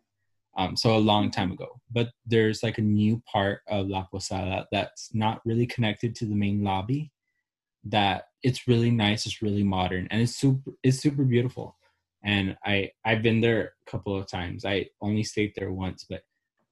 [0.58, 1.80] Um, so a long time ago.
[1.92, 6.36] But there's like a new part of La Posada that's not really connected to the
[6.36, 7.12] main lobby.
[7.86, 11.78] That it's really nice, it's really modern, and it's super it's super beautiful.
[12.24, 14.64] And I I've been there a couple of times.
[14.66, 16.22] I only stayed there once, but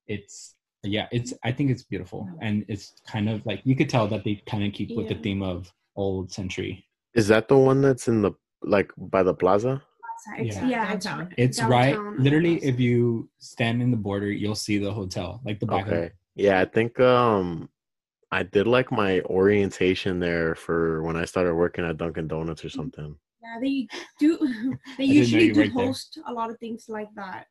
[0.08, 4.08] it's yeah it's i think it's beautiful and it's kind of like you could tell
[4.08, 6.84] that they kind of keep with the theme of old century
[7.14, 8.32] Is that the one that's in the
[8.64, 9.84] like by the plaza?
[10.40, 10.68] It's- Yeah.
[10.68, 11.34] yeah, it's, Downtown.
[11.38, 12.58] It's downtown right, on literally.
[12.64, 16.04] If you stand in the border, you'll see the hotel, like the back Okay.
[16.06, 16.14] it.
[16.36, 17.70] Yeah, I think um
[18.32, 22.70] I did like my orientation there for when I started working at Dunkin' Donuts or
[22.70, 23.16] something.
[23.44, 23.88] Yeah, they
[24.20, 24.38] do.
[24.98, 25.86] They I didn't know usually you do worked there.
[25.88, 27.48] host a lot of things like that.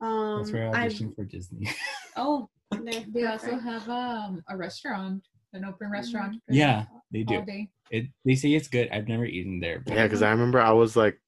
[0.00, 1.68] Um, That's where I I've for Disney.
[2.16, 6.36] oh, there, They also have um a restaurant, an open restaurant.
[6.46, 7.46] for yeah, they all do.
[7.46, 7.68] day.
[7.90, 8.06] It.
[8.24, 8.88] They say it's good.
[8.90, 9.80] I've never eaten there.
[9.80, 11.18] But Yeah, because I remember I was like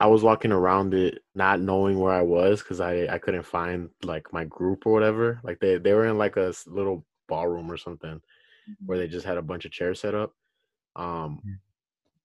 [0.00, 3.90] I was walking around it not knowing where I was because I I couldn't find
[4.02, 5.40] like my group or whatever.
[5.44, 8.20] Like they they were in like a little ballroom or something
[8.84, 10.32] where they just had a bunch of chairs set up.
[10.96, 11.40] Um,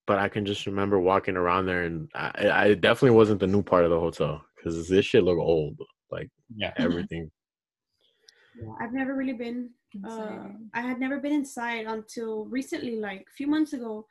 [0.06, 3.64] but I can just remember walking around there, and I, I definitely wasn't the new
[3.64, 5.80] part of the hotel because this shit looked old.
[6.12, 7.32] Like yeah, everything.
[8.60, 9.70] Yeah, I've never really been.
[10.08, 14.06] Uh, I had never been inside until recently, like a few months ago.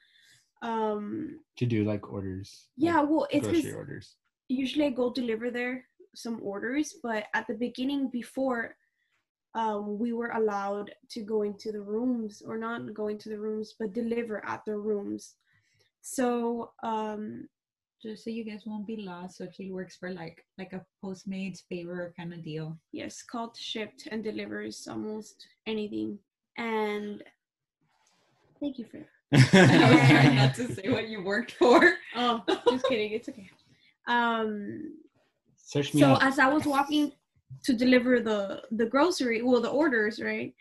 [0.63, 2.69] Um, to do like orders.
[2.79, 4.15] like, yeah, well, it's grocery orders.
[4.49, 5.85] usually I go deliver there
[6.15, 8.77] some orders, but at the beginning, before
[9.55, 13.75] um, we were allowed to go into the rooms or not go into the rooms,
[13.79, 15.35] but deliver at the rooms.
[16.01, 17.49] So um,
[18.03, 19.37] Just so you guys won't be lost.
[19.39, 22.77] So she works for like like a Postmates favor kind of deal.
[22.93, 26.19] yes, called Shipt and delivers almost anything.
[26.59, 27.23] And
[28.61, 29.09] thank you for that.
[29.33, 31.95] I was trying not to say what you worked for.
[32.17, 33.13] Oh, just kidding.
[33.13, 33.49] It's okay.
[34.09, 34.95] Um,
[35.57, 36.23] Search me so up.
[36.25, 37.13] as I was walking
[37.65, 40.55] to deliver the the grocery, well, the orders, right,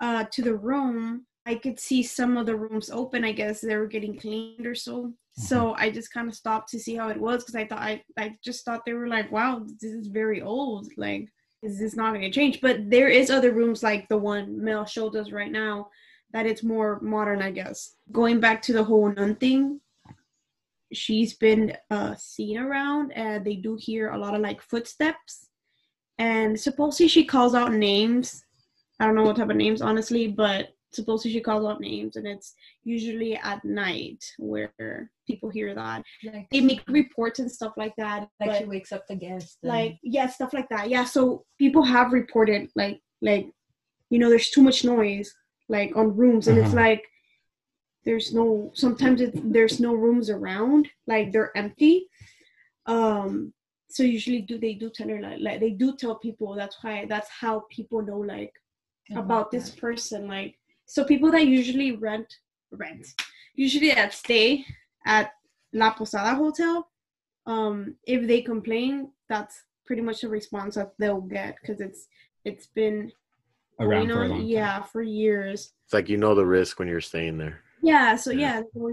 [0.00, 3.24] uh, to the room, I could see some of the rooms open.
[3.24, 5.12] I guess they were getting cleaned or so.
[5.34, 8.02] So I just kind of stopped to see how it was because I thought I
[8.18, 10.88] I just thought they were like, wow, this is very old.
[10.96, 11.28] Like,
[11.62, 12.60] is this not going to change?
[12.60, 15.88] But there is other rooms like the one Mel showed us right now
[16.32, 17.94] that it's more modern, I guess.
[18.10, 19.80] Going back to the whole nun thing,
[20.92, 25.48] she's been uh, seen around and they do hear a lot of like footsteps
[26.26, 28.26] and supposedly she calls out names
[29.00, 30.62] i don't know what type of names honestly but
[30.98, 32.48] supposedly she calls out names and it's
[32.94, 36.02] usually at night where people hear that
[36.32, 39.50] Like, they make reports and stuff like that like she wakes up the guest.
[39.62, 42.98] and- like yeah stuff like that yeah so people have reported like
[43.30, 43.46] like
[44.10, 45.28] you know there's too much noise
[45.76, 46.86] like on rooms and it's Uh-huh.
[46.88, 47.02] like
[48.04, 51.96] there's no sometimes it's there's no rooms around like they're empty
[52.96, 53.52] um
[53.92, 57.04] so usually do they do tell her like, like they do tell people that's why
[57.08, 58.52] that's how people know like
[59.16, 59.80] about this that.
[59.80, 62.32] person like so people that usually rent
[62.70, 63.06] rent
[63.54, 64.64] usually that stay
[65.06, 65.32] at
[65.72, 66.88] la posada hotel
[67.46, 72.06] um if they complain that's pretty much the response that they'll get because it's
[72.44, 73.12] it's been
[73.80, 74.46] Around going for a on long time.
[74.48, 77.60] yeah for years It's like you know the risk when you're staying there.
[77.82, 78.62] Yeah so Yeah.
[78.62, 78.92] yeah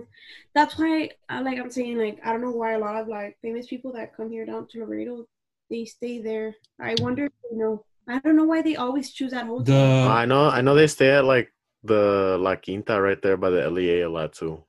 [0.56, 3.38] that's why I like i'm saying like i don't know why a lot of like
[3.42, 5.26] famous people that come here down to laredo
[5.70, 9.32] they stay there i wonder if you know i don't know why they always choose
[9.32, 11.50] that hotel The I know I know they stay at like
[11.84, 14.64] the La Quinta right there by the LEA a lot too.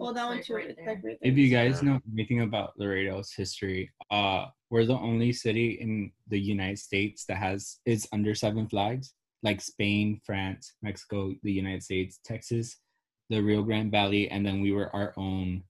[0.00, 1.88] oh that one too right like right if you guys Yeah.
[1.92, 7.36] know anything about Laredo's history, uh, we're the only city in the United States that
[7.36, 12.78] has is under seven flags, like Spain, France, Mexico, the United States, Texas,
[13.32, 15.62] the Rio Grande Valley, and then we were our own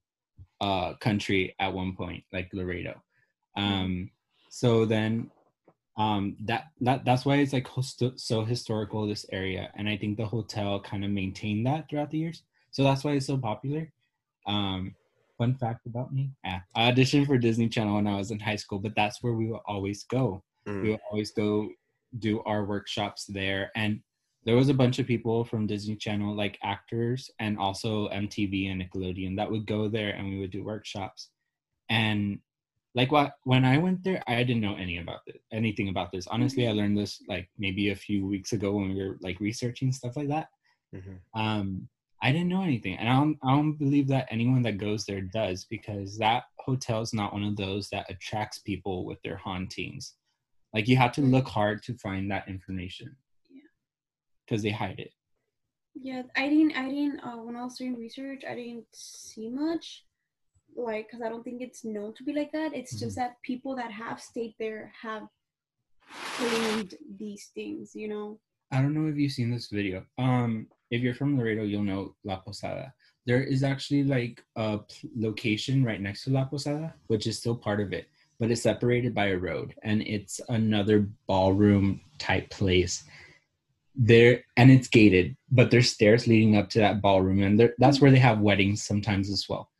[0.60, 3.00] uh, country at one point, like Laredo.
[3.56, 4.10] Um,
[4.50, 5.30] so then
[5.96, 7.68] um, that, that that's why it's like
[8.16, 12.18] so historical this area, and I think the hotel kind of maintained that throughout the
[12.18, 12.42] years.
[12.72, 13.92] So that's why it's so popular.
[14.46, 14.96] Um,
[15.38, 18.56] fun fact about me: ah, I auditioned for Disney Channel when I was in high
[18.56, 20.42] school, but that's where we would always go.
[20.66, 20.82] Mm.
[20.82, 21.68] We would always go
[22.18, 24.00] do our workshops there, and
[24.44, 28.82] there was a bunch of people from Disney Channel, like actors, and also MTV and
[28.82, 31.30] Nickelodeon, that would go there, and we would do workshops.
[31.88, 32.40] And
[32.94, 36.26] like what when I went there, I didn't know any about this, anything about this.
[36.26, 39.92] Honestly, I learned this like maybe a few weeks ago when we were like researching
[39.92, 40.48] stuff like that
[40.94, 41.18] Mhm.
[41.34, 41.88] um
[42.22, 45.22] i didn't know anything and I don't, I don't believe that anyone that goes there
[45.22, 50.14] does because that hotel is not one of those that attracts people with their hauntings
[50.74, 53.16] like you have to look hard to find that information.
[54.52, 55.12] Because they hide it
[55.94, 56.74] Yeah, I didn't.
[56.76, 57.20] I didn't.
[57.20, 60.04] Uh, when I was doing research, I didn't see much,
[60.74, 62.74] like, because I don't think it's known to be like that.
[62.74, 65.24] It's just that people that have stayed there have
[66.38, 67.94] claimed these things.
[67.94, 68.26] You know.
[68.72, 70.52] i don't know if you've seen this video um
[70.94, 72.86] if you're from laredo you'll know la posada
[73.28, 74.36] there is actually like
[74.66, 74.70] a
[75.26, 78.06] location right next to la posada which is still part of it
[78.40, 80.98] but it's separated by a road and it's another
[81.32, 83.04] ballroom type place
[83.94, 88.00] there and it's gated, but there's stairs leading up to that ballroom, and there, that's
[88.00, 89.70] where they have weddings sometimes as well.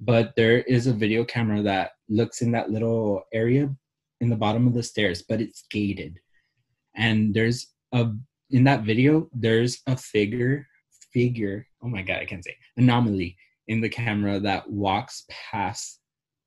[0.00, 3.74] But there is a video camera that looks in that little area
[4.20, 6.18] in the bottom of the stairs, but it's gated,
[6.96, 8.10] and there's a
[8.50, 10.66] in that video there's a figure
[11.12, 11.66] figure.
[11.82, 13.36] Oh my god, I can't say anomaly
[13.68, 16.00] in the camera that walks past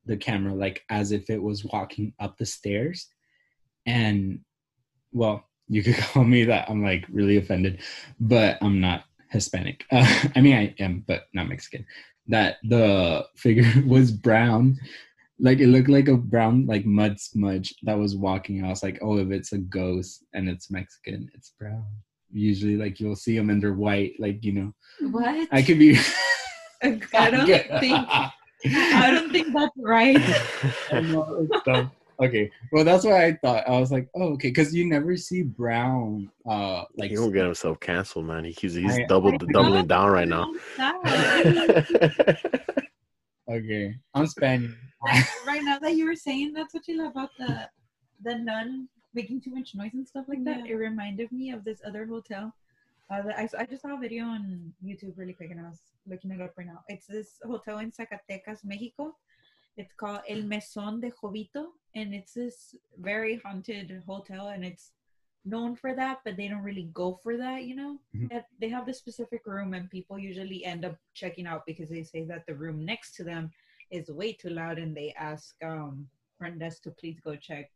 [0.05, 3.07] the camera like as if it was walking up the stairs
[3.85, 4.39] and
[5.11, 7.81] well you could call me that i'm like really offended
[8.19, 9.83] but i'm not hispanic.
[9.91, 10.05] Uh,
[10.35, 11.85] i mean i am but not mexican.
[12.27, 14.77] That the figure was brown.
[15.39, 18.63] Like it looked like a brown like mud smudge that was walking.
[18.63, 21.85] I was like oh if it's a ghost and it's mexican it's brown.
[22.31, 24.73] Usually like you'll see them and they're white like you know.
[25.11, 25.49] What?
[25.51, 25.97] i could be
[26.83, 27.47] I don't
[27.79, 28.07] think
[28.65, 30.21] I don't think that's right.
[32.19, 32.27] I know, it's dumb.
[32.27, 33.67] Okay, well that's what I thought.
[33.67, 37.45] I was like, oh, okay, because you never see brown, uh, like he won't get
[37.45, 38.45] himself canceled, man.
[38.45, 40.51] He's he's I- double I doubling down right now.
[43.49, 44.71] okay, I'm Spanish.
[45.45, 47.67] Right now that you were saying that's what you love about the
[48.23, 50.73] the nun making too much noise and stuff like that, Yeah.
[50.73, 52.53] it reminded me of this other hotel.
[53.11, 55.81] Uh, that I, I just saw a video on YouTube really quick and I was
[56.07, 56.79] looking it up right now.
[56.87, 59.13] It's this hotel in Zacatecas, Mexico.
[59.75, 64.91] It's called El Mesón de Jobito, and it's this very haunted hotel, and it's
[65.45, 67.99] known for that, but they don't really go for that, you know.
[68.13, 68.43] Mhm.
[68.59, 72.23] They have this specific room, and people usually end up checking out because they say
[72.25, 73.51] that the room next to them
[73.89, 77.71] is way too loud, and they ask um front desk to please go check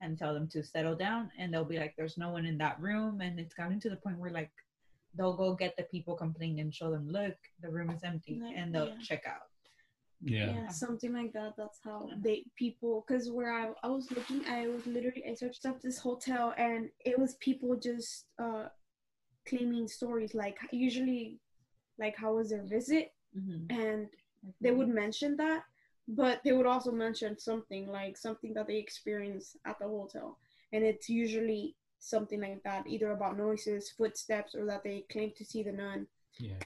[0.00, 2.80] and tell them to settle down, and they'll be like, "There's no one in that
[2.80, 4.50] room," and it's gotten to the point where like
[5.14, 8.74] they'll go get the people complaining and show them, "Look, the room is empty," and
[8.74, 8.98] they'll yeah.
[9.02, 9.51] check out.
[10.24, 10.52] Yeah.
[10.52, 14.68] yeah something like that that's how they people because where I, I was looking i
[14.68, 18.66] was literally i searched up this hotel and it was people just uh
[19.48, 21.38] claiming stories like usually
[21.98, 23.66] like how was their visit Mhm.
[23.70, 24.08] and
[24.60, 25.64] they would mention that
[26.08, 30.38] but they would also mention something like something that they experience at the hotel
[30.72, 35.44] and it's usually something like that either about noises footsteps or that they claim to
[35.44, 36.06] see the nun
[36.38, 36.58] Yeah.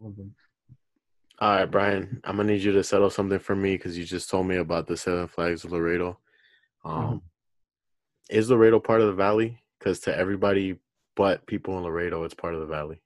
[1.38, 4.30] All right, Brian, I'm gonna need you to settle something for me because you just
[4.30, 6.18] told me about the Seven Flags of Laredo.
[6.84, 7.22] Um,
[8.30, 9.58] Is Laredo part of the valley?
[9.78, 10.78] Because to everybody
[11.14, 13.00] but people in Laredo, it's part of the valley.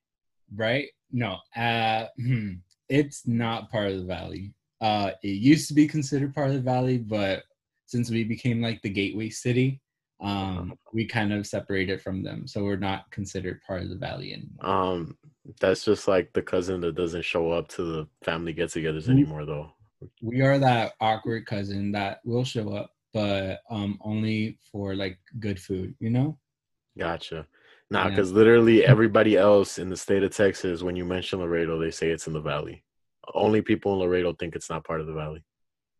[0.54, 0.88] Right?
[1.10, 1.38] No.
[1.56, 2.54] Uh, hmm.
[2.88, 4.52] It's not part of the valley.
[4.80, 7.44] Uh, it used to be considered part of the valley, but
[7.86, 9.80] since we became like the gateway city,
[10.20, 14.32] um, we kind of separated from them, so we're not considered part of the valley
[14.32, 14.66] anymore.
[14.66, 15.18] Um,
[15.60, 19.72] that's just like the cousin that doesn't show up to the family get-togethers anymore, though.
[20.22, 25.58] we are that awkward cousin that will show up, but um, only for like good
[25.60, 26.38] food, you know?
[26.98, 27.46] Gotcha.
[27.90, 28.10] Nah, Yeah.
[28.10, 32.10] because literally everybody else in the state of Texas, when you mention Laredo, they say
[32.10, 32.84] it's in the valley.
[33.34, 35.42] Only people in Laredo think it's not part of the valley.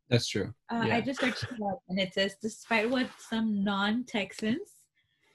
[0.08, 0.52] That's true.
[0.70, 0.96] Uh, Yeah.
[0.96, 3.64] I just searched it up, and it says, despite what some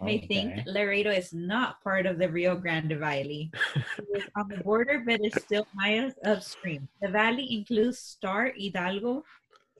[0.06, 3.52] Oh, non-Texans think, Laredo is not part of the Rio Grande Valley.
[3.98, 6.88] It is on the border, but it's still miles upstream.
[7.02, 9.24] The valley includes Starr, Hidalgo,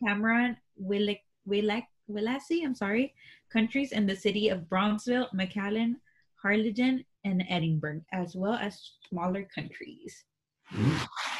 [0.04, 3.14] Cameron, Willick, Willick, Willacy, I'm sorry,
[3.52, 5.96] countries in the city of Brownsville, McAllen,
[6.42, 10.24] Harlingen, and Edinburg, as well as smaller countries.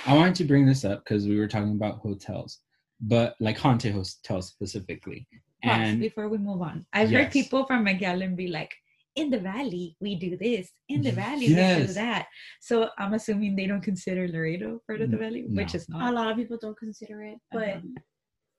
[0.06, 2.60] I wanted to bring this up because we were talking about hotels,
[3.02, 5.28] but like haunted hotels specifically.
[5.66, 8.74] Pause And before we move on, I've heard people from McAllen be like,
[9.16, 10.72] "In the valley, we do this.
[10.90, 12.28] In the valley, we do that."
[12.62, 15.78] So I'm assuming they don't consider Laredo part of the N- valley, which no.
[15.80, 17.82] is a lot of people don't consider it but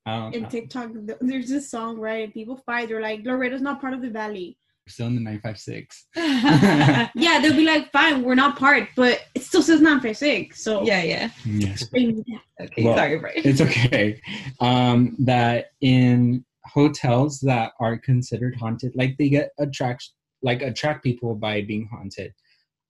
[0.07, 0.31] Uh-huh.
[0.33, 0.49] In know.
[0.49, 0.89] TikTok,
[1.21, 2.23] there's this song, right?
[2.25, 2.89] And people fight.
[2.89, 4.57] They're like, Laredo's not part of the valley.
[4.87, 6.07] We're still in the 956.
[7.25, 10.63] Yeah, they'll be like, fine, we're not part, but it still says 956.
[10.63, 11.31] So yeah, yeah.
[11.45, 11.89] yes.
[11.93, 13.43] Okay, Well, sorry, Brian.
[13.51, 14.21] it's okay.
[14.61, 20.11] Um, that in hotels that are considered haunted, like they get attract
[20.43, 22.33] like attract people by being haunted.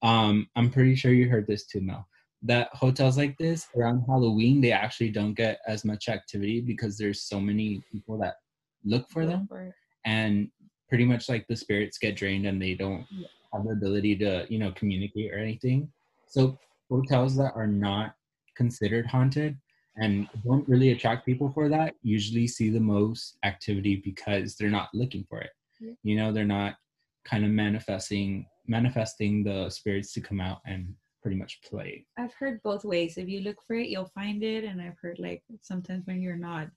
[0.02, 2.06] Um, I'm pretty sure you heard this too, Mel.
[2.42, 7.22] That hotels like this around Halloween, they actually don't get as much activity because there's
[7.22, 8.34] so many people that
[8.84, 9.48] look for them,
[10.04, 10.50] and
[10.88, 13.04] pretty much like the spirits get drained and they don't
[13.52, 15.90] have the ability to you know communicate or anything.
[16.28, 16.58] So
[16.90, 18.14] hotels that are not
[18.56, 19.56] considered haunted
[19.96, 24.88] and don't really attract people for that usually see the most activity because they're not
[24.94, 25.92] looking for it Yeah.
[26.02, 26.74] you know they're not
[27.24, 32.62] kind of manifesting manifesting the spirits to come out and pretty much play I've heard
[32.62, 33.16] both ways.
[33.18, 36.36] If you look for it, you'll find it, and I've heard like sometimes when you're
[36.36, 36.68] not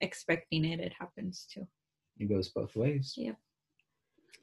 [0.00, 1.66] expecting it, it happens too.
[2.18, 3.36] it goes both ways Yeah.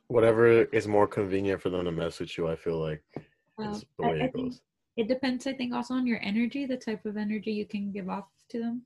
[0.08, 3.02] Whatever is more convenient for them to mess with you, I feel like.
[3.18, 4.62] Uh, It's the way I it think goes.
[4.98, 5.48] It depends.
[5.48, 8.60] I think also on your energy, the type of energy you can give off to
[8.60, 8.86] them.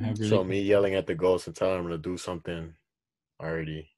[0.00, 2.74] I have really So me yelling at the ghost and telling them to do something
[3.40, 3.88] already.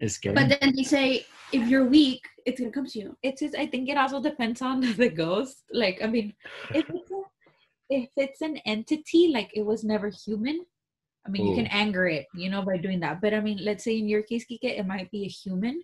[0.00, 0.34] it's scary.
[0.34, 3.16] But then they say if you're weak, it's gonna come to you.
[3.22, 5.62] It's just, I think it also depends on the ghost.
[5.72, 6.34] Like, I mean,
[6.74, 7.22] if it's a,
[7.88, 10.64] if it's an entity, like it was never human.
[11.26, 13.20] I mean, you can anger it, you know, by doing that.
[13.20, 15.82] But I mean, let's say in your case, Kike, it might be a human.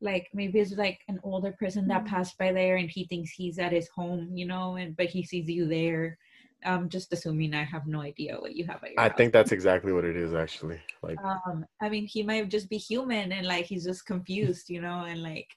[0.00, 2.08] Like maybe it's like an older person that Mhm.
[2.08, 5.22] passed by there, and he thinks he's at his home, you know, and but he
[5.24, 6.18] sees you there.
[6.64, 9.16] Um, just assuming I have no idea what you have at your I house.
[9.16, 10.80] think that's exactly what it is actually.
[11.02, 14.80] Like um i mean he might just be human and like he's just confused you
[14.82, 15.48] know and like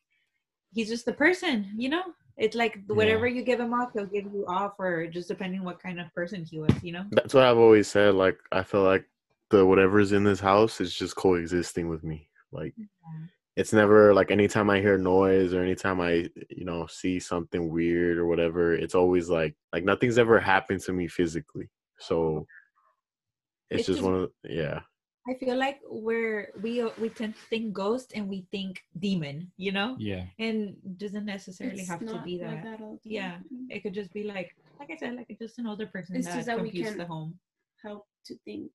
[0.74, 2.04] he's just the person you know
[2.38, 5.82] it's like whatever you give him off he'll give you off or just depending what
[5.82, 8.14] kind of person he was you know that's what I've always said.
[8.16, 9.06] Like I feel like
[9.50, 12.30] the whatever's in this house is just coexisting with me.
[12.52, 12.76] Like
[13.60, 16.14] it's never like anytime I hear noise or anytime I
[16.60, 20.94] you know see something weird or whatever, it's always like like nothing's ever happened to
[20.94, 21.68] me physically.
[22.00, 22.48] So
[23.70, 24.30] it's, It's just just- one of
[24.62, 24.80] yeah.
[25.28, 28.72] i feel like we're we uh, we tend to think ghost and we think
[29.06, 30.24] demon you know yeah.
[30.46, 30.58] and
[31.04, 33.68] doesn't necessarily It's have to not be like that yeah mm-hmm.
[33.70, 34.50] it could just be like
[34.80, 37.06] like i said like just an older person It's that, just that we can- the
[37.06, 37.32] home
[37.84, 38.72] Help to think.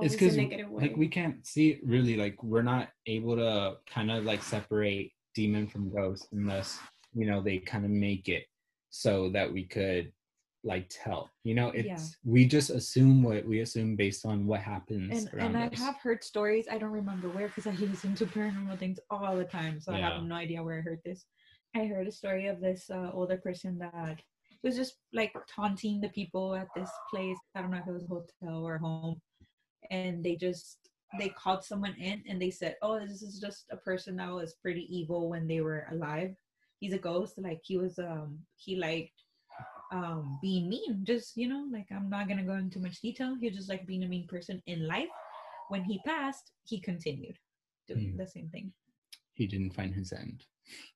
[0.00, 4.10] It's Always because like we can't see it really like we're not able to kind
[4.10, 6.78] of like separate demon from ghost unless
[7.14, 8.44] you know they kind of make it
[8.90, 10.12] so that we could
[10.64, 12.32] like tell you know it's Yeah.
[12.32, 15.96] we just assume what we assume based on what happens and around and I have
[15.96, 16.66] heard stories.
[16.70, 19.98] I don't remember where because I listen to paranormal things all the time, so I
[19.98, 21.24] have no idea where I heard this.
[21.74, 24.20] I heard a story of this uh, older person that
[24.62, 27.38] was just like taunting the people at this place.
[27.54, 29.20] I don't know if it was a hotel or a home,
[29.90, 33.76] and they just they called someone in and they said, "Oh, this is just a
[33.76, 36.34] person that was pretty evil when they were alive.
[36.80, 37.38] He's a ghost.
[37.38, 39.24] Like he was um he liked."
[39.90, 43.48] um being mean just you know like i'm not gonna go into much detail he
[43.48, 45.08] was just like being a mean person in life
[45.70, 47.38] when he passed he continued
[47.86, 48.18] doing Hmm.
[48.18, 48.70] the same thing
[49.32, 50.44] he didn't find his end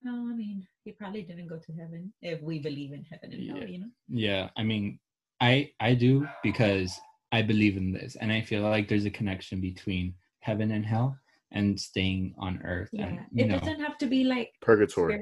[0.02, 3.50] no i mean he probably didn't go to heaven if we believe in heaven and
[3.50, 4.98] hell you know yeah i mean
[5.40, 7.00] i i do because
[7.32, 11.16] i believe in this and i feel like there's a connection between heaven and hell
[11.52, 15.20] and staying on earth yeah and you it know doesn't have to be like Purgatory.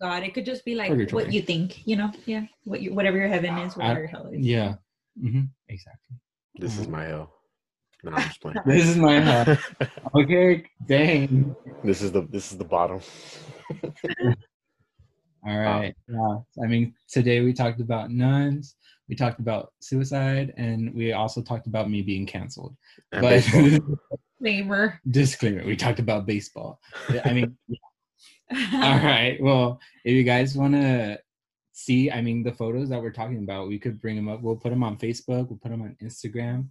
[0.00, 1.24] god it could just be like Purgatory.
[1.24, 4.08] what you think you know yeah what you whatever your heaven is I- whatever your
[4.08, 4.74] hell is yeah
[5.20, 6.16] hmm exactly
[6.58, 7.30] This is my hell.
[8.04, 8.58] No, I'm just playing.
[8.66, 9.44] this is my hell
[10.20, 13.00] okay dang this is the this is the bottom.
[15.46, 15.94] All right.
[16.08, 16.38] Yeah.
[16.62, 18.76] I mean, today we talked about nuns,
[19.08, 22.76] we talked about suicide, and we also talked about me being canceled.
[23.12, 23.44] And but
[24.38, 26.80] disclaimer disclaimer, we talked about baseball.
[27.24, 27.56] I mean,
[28.74, 29.36] all right.
[29.40, 31.18] Well, if you guys want to
[31.72, 34.40] see, I mean, the photos that we're talking about, we could bring them up.
[34.40, 35.48] We'll put them on Facebook.
[35.48, 36.68] We'll put them on Instagram.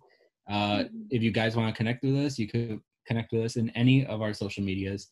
[0.49, 3.69] Uh, if you guys want to connect with us, you could connect with us in
[3.71, 5.09] any of our social medias.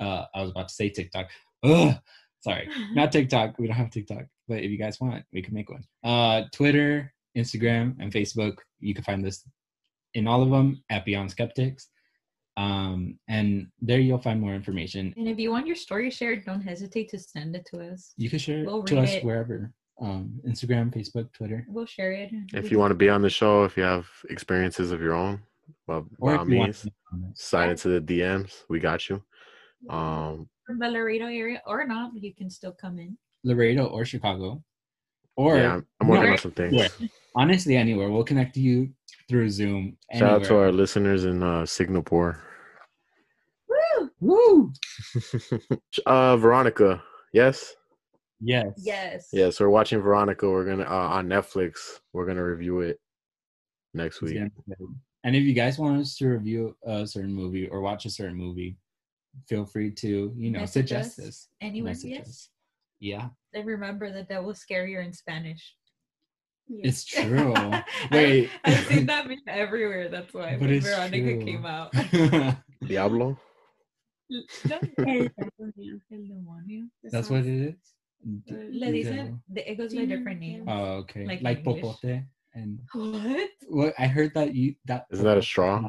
[0.00, 1.28] Uh, I was about to say TikTok.
[1.64, 1.94] Ugh,
[2.42, 3.58] sorry, not TikTok.
[3.58, 4.24] We don't have TikTok.
[4.48, 5.84] But if you guys want, we can make one.
[6.04, 8.56] Uh, Twitter, Instagram, and Facebook.
[8.80, 9.44] You can find this
[10.14, 11.88] in all of them at Beyond Skeptics.
[12.58, 15.14] Um, and there you'll find more information.
[15.16, 18.28] and if you want your story shared don't hesitate to send it to us You
[18.28, 19.24] can share We'll it to us it.
[19.24, 19.72] wherever.
[20.02, 21.64] Um, Instagram, Facebook, Twitter.
[21.68, 24.90] we'll share it if you want to be on the show, if you have experiences
[24.92, 25.40] of your own,
[25.86, 27.38] well, by Or all if means, to comment.
[27.38, 28.52] slide into the DMs.
[28.68, 29.22] We got you.
[29.88, 33.16] Um, from the Laredo area or not, you can still come in.
[33.44, 34.62] Laredo or Chicago.
[35.36, 36.74] Or yeah, I'm, I'm working on some things.
[36.74, 36.88] where?
[37.34, 38.10] honestly anywhere.
[38.10, 38.90] We'll connect you
[39.28, 39.96] through Zoom.
[40.14, 42.42] Shout out to our listeners in uh, Singapore.
[44.20, 44.72] Woo!
[46.06, 47.02] uh, Veronica,
[47.32, 47.74] yes,
[48.42, 48.72] Yes.
[48.78, 49.28] Yes.
[49.32, 49.60] yes.
[49.60, 50.50] we're watching Veronica.
[50.50, 52.00] We're gonna uh, on Netflix.
[52.12, 52.98] We're gonna review it
[53.94, 54.34] next week.
[54.34, 54.94] gonna be good.
[55.24, 58.36] And if you guys want us to review a certain movie or watch a certain
[58.36, 58.76] movie,
[59.48, 61.48] feel free to, you know, Message suggest this.
[61.60, 61.96] Anyone?
[62.02, 62.48] Yes.
[63.00, 65.74] Yeah, And remember that that was scarier in Spanish.
[66.68, 66.88] Yeah.
[66.88, 67.52] it's true.
[67.56, 68.50] I- Wait.
[68.64, 70.08] I've seen that meme everywhere.
[70.08, 71.44] That's why But when it's Veronica true.
[71.44, 71.92] came out.
[72.86, 73.36] Diablo.
[74.30, 74.40] No,
[74.98, 75.28] El-
[75.58, 76.88] El demonio.
[77.10, 77.74] That's what it is.
[78.24, 80.64] Uh, Le dicen, the- it goes by different names.
[80.68, 81.26] Oh, okay.
[81.26, 82.22] Like Like, popote
[82.54, 83.50] and What?
[83.68, 85.88] what I heard that you that Isn't that a straw?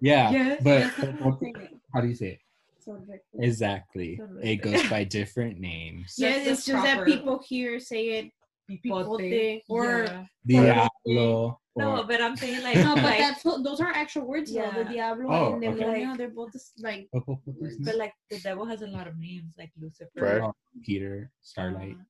[0.00, 1.70] Yeah, Yes, but that's how I popote- say it.
[1.92, 2.38] how do you say it?
[2.84, 3.20] Sorry.
[3.40, 4.16] Exactly.
[4.16, 4.52] Sorry.
[4.52, 6.14] It goes by different names.
[6.18, 8.30] Yeah, That's it's just that people here say it
[8.70, 10.24] Bipote, or Yeah.
[10.46, 11.60] Diablo.
[11.76, 14.50] No, or- but I'm saying like, no, but like that's those are actual words.
[14.50, 14.70] Yeah.
[14.76, 14.82] Yeah.
[14.82, 15.82] the Diablo Oh, and okay.
[15.82, 19.70] Demonio, they're both just like but like the devil has a lot of names like
[19.80, 20.42] Lucifer, Fred.
[20.84, 21.96] Peter, Starlight.
[22.00, 22.04] uh,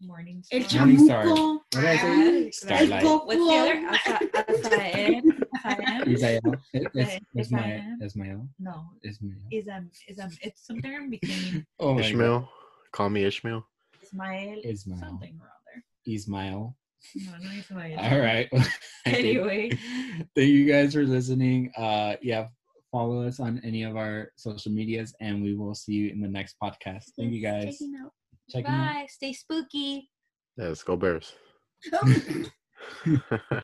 [0.00, 0.80] Morning El Star.
[0.86, 1.24] Morning Star.
[1.24, 2.50] Chamuco, What did I say?
[2.50, 3.04] Starlight.
[3.04, 3.26] Goku.
[3.26, 3.76] What's the other?
[3.88, 4.18] Asa-
[4.52, 5.22] Asael.
[5.64, 6.04] Asael?
[6.06, 6.60] Isael.
[6.74, 7.20] It- Ismael.
[7.36, 7.96] Ismael.
[8.02, 8.48] Ismael.
[8.58, 9.36] No, Ismael.
[9.50, 12.06] is um is um it's something in between Oh my God.
[12.10, 12.48] Ishmael.
[12.92, 13.66] Call me Ishmael.
[14.02, 14.98] Ismael, Ismael.
[14.98, 16.14] something around there.
[16.14, 16.76] Ismael.
[17.16, 17.98] No, no Ismael.
[17.98, 18.48] All right.
[19.06, 19.70] Anyway.
[20.34, 21.70] thank you guys for listening.
[21.76, 22.48] Uh, yeah,
[22.90, 26.28] follow us on any of our social medias, and we will see you in the
[26.28, 27.10] next podcast.
[27.18, 27.78] Thank you guys.
[28.50, 28.72] Checking out.
[28.72, 28.94] Checking out.
[28.94, 29.06] Bye.
[29.08, 30.10] Stay spooky.
[30.56, 31.32] Yes, go Bears.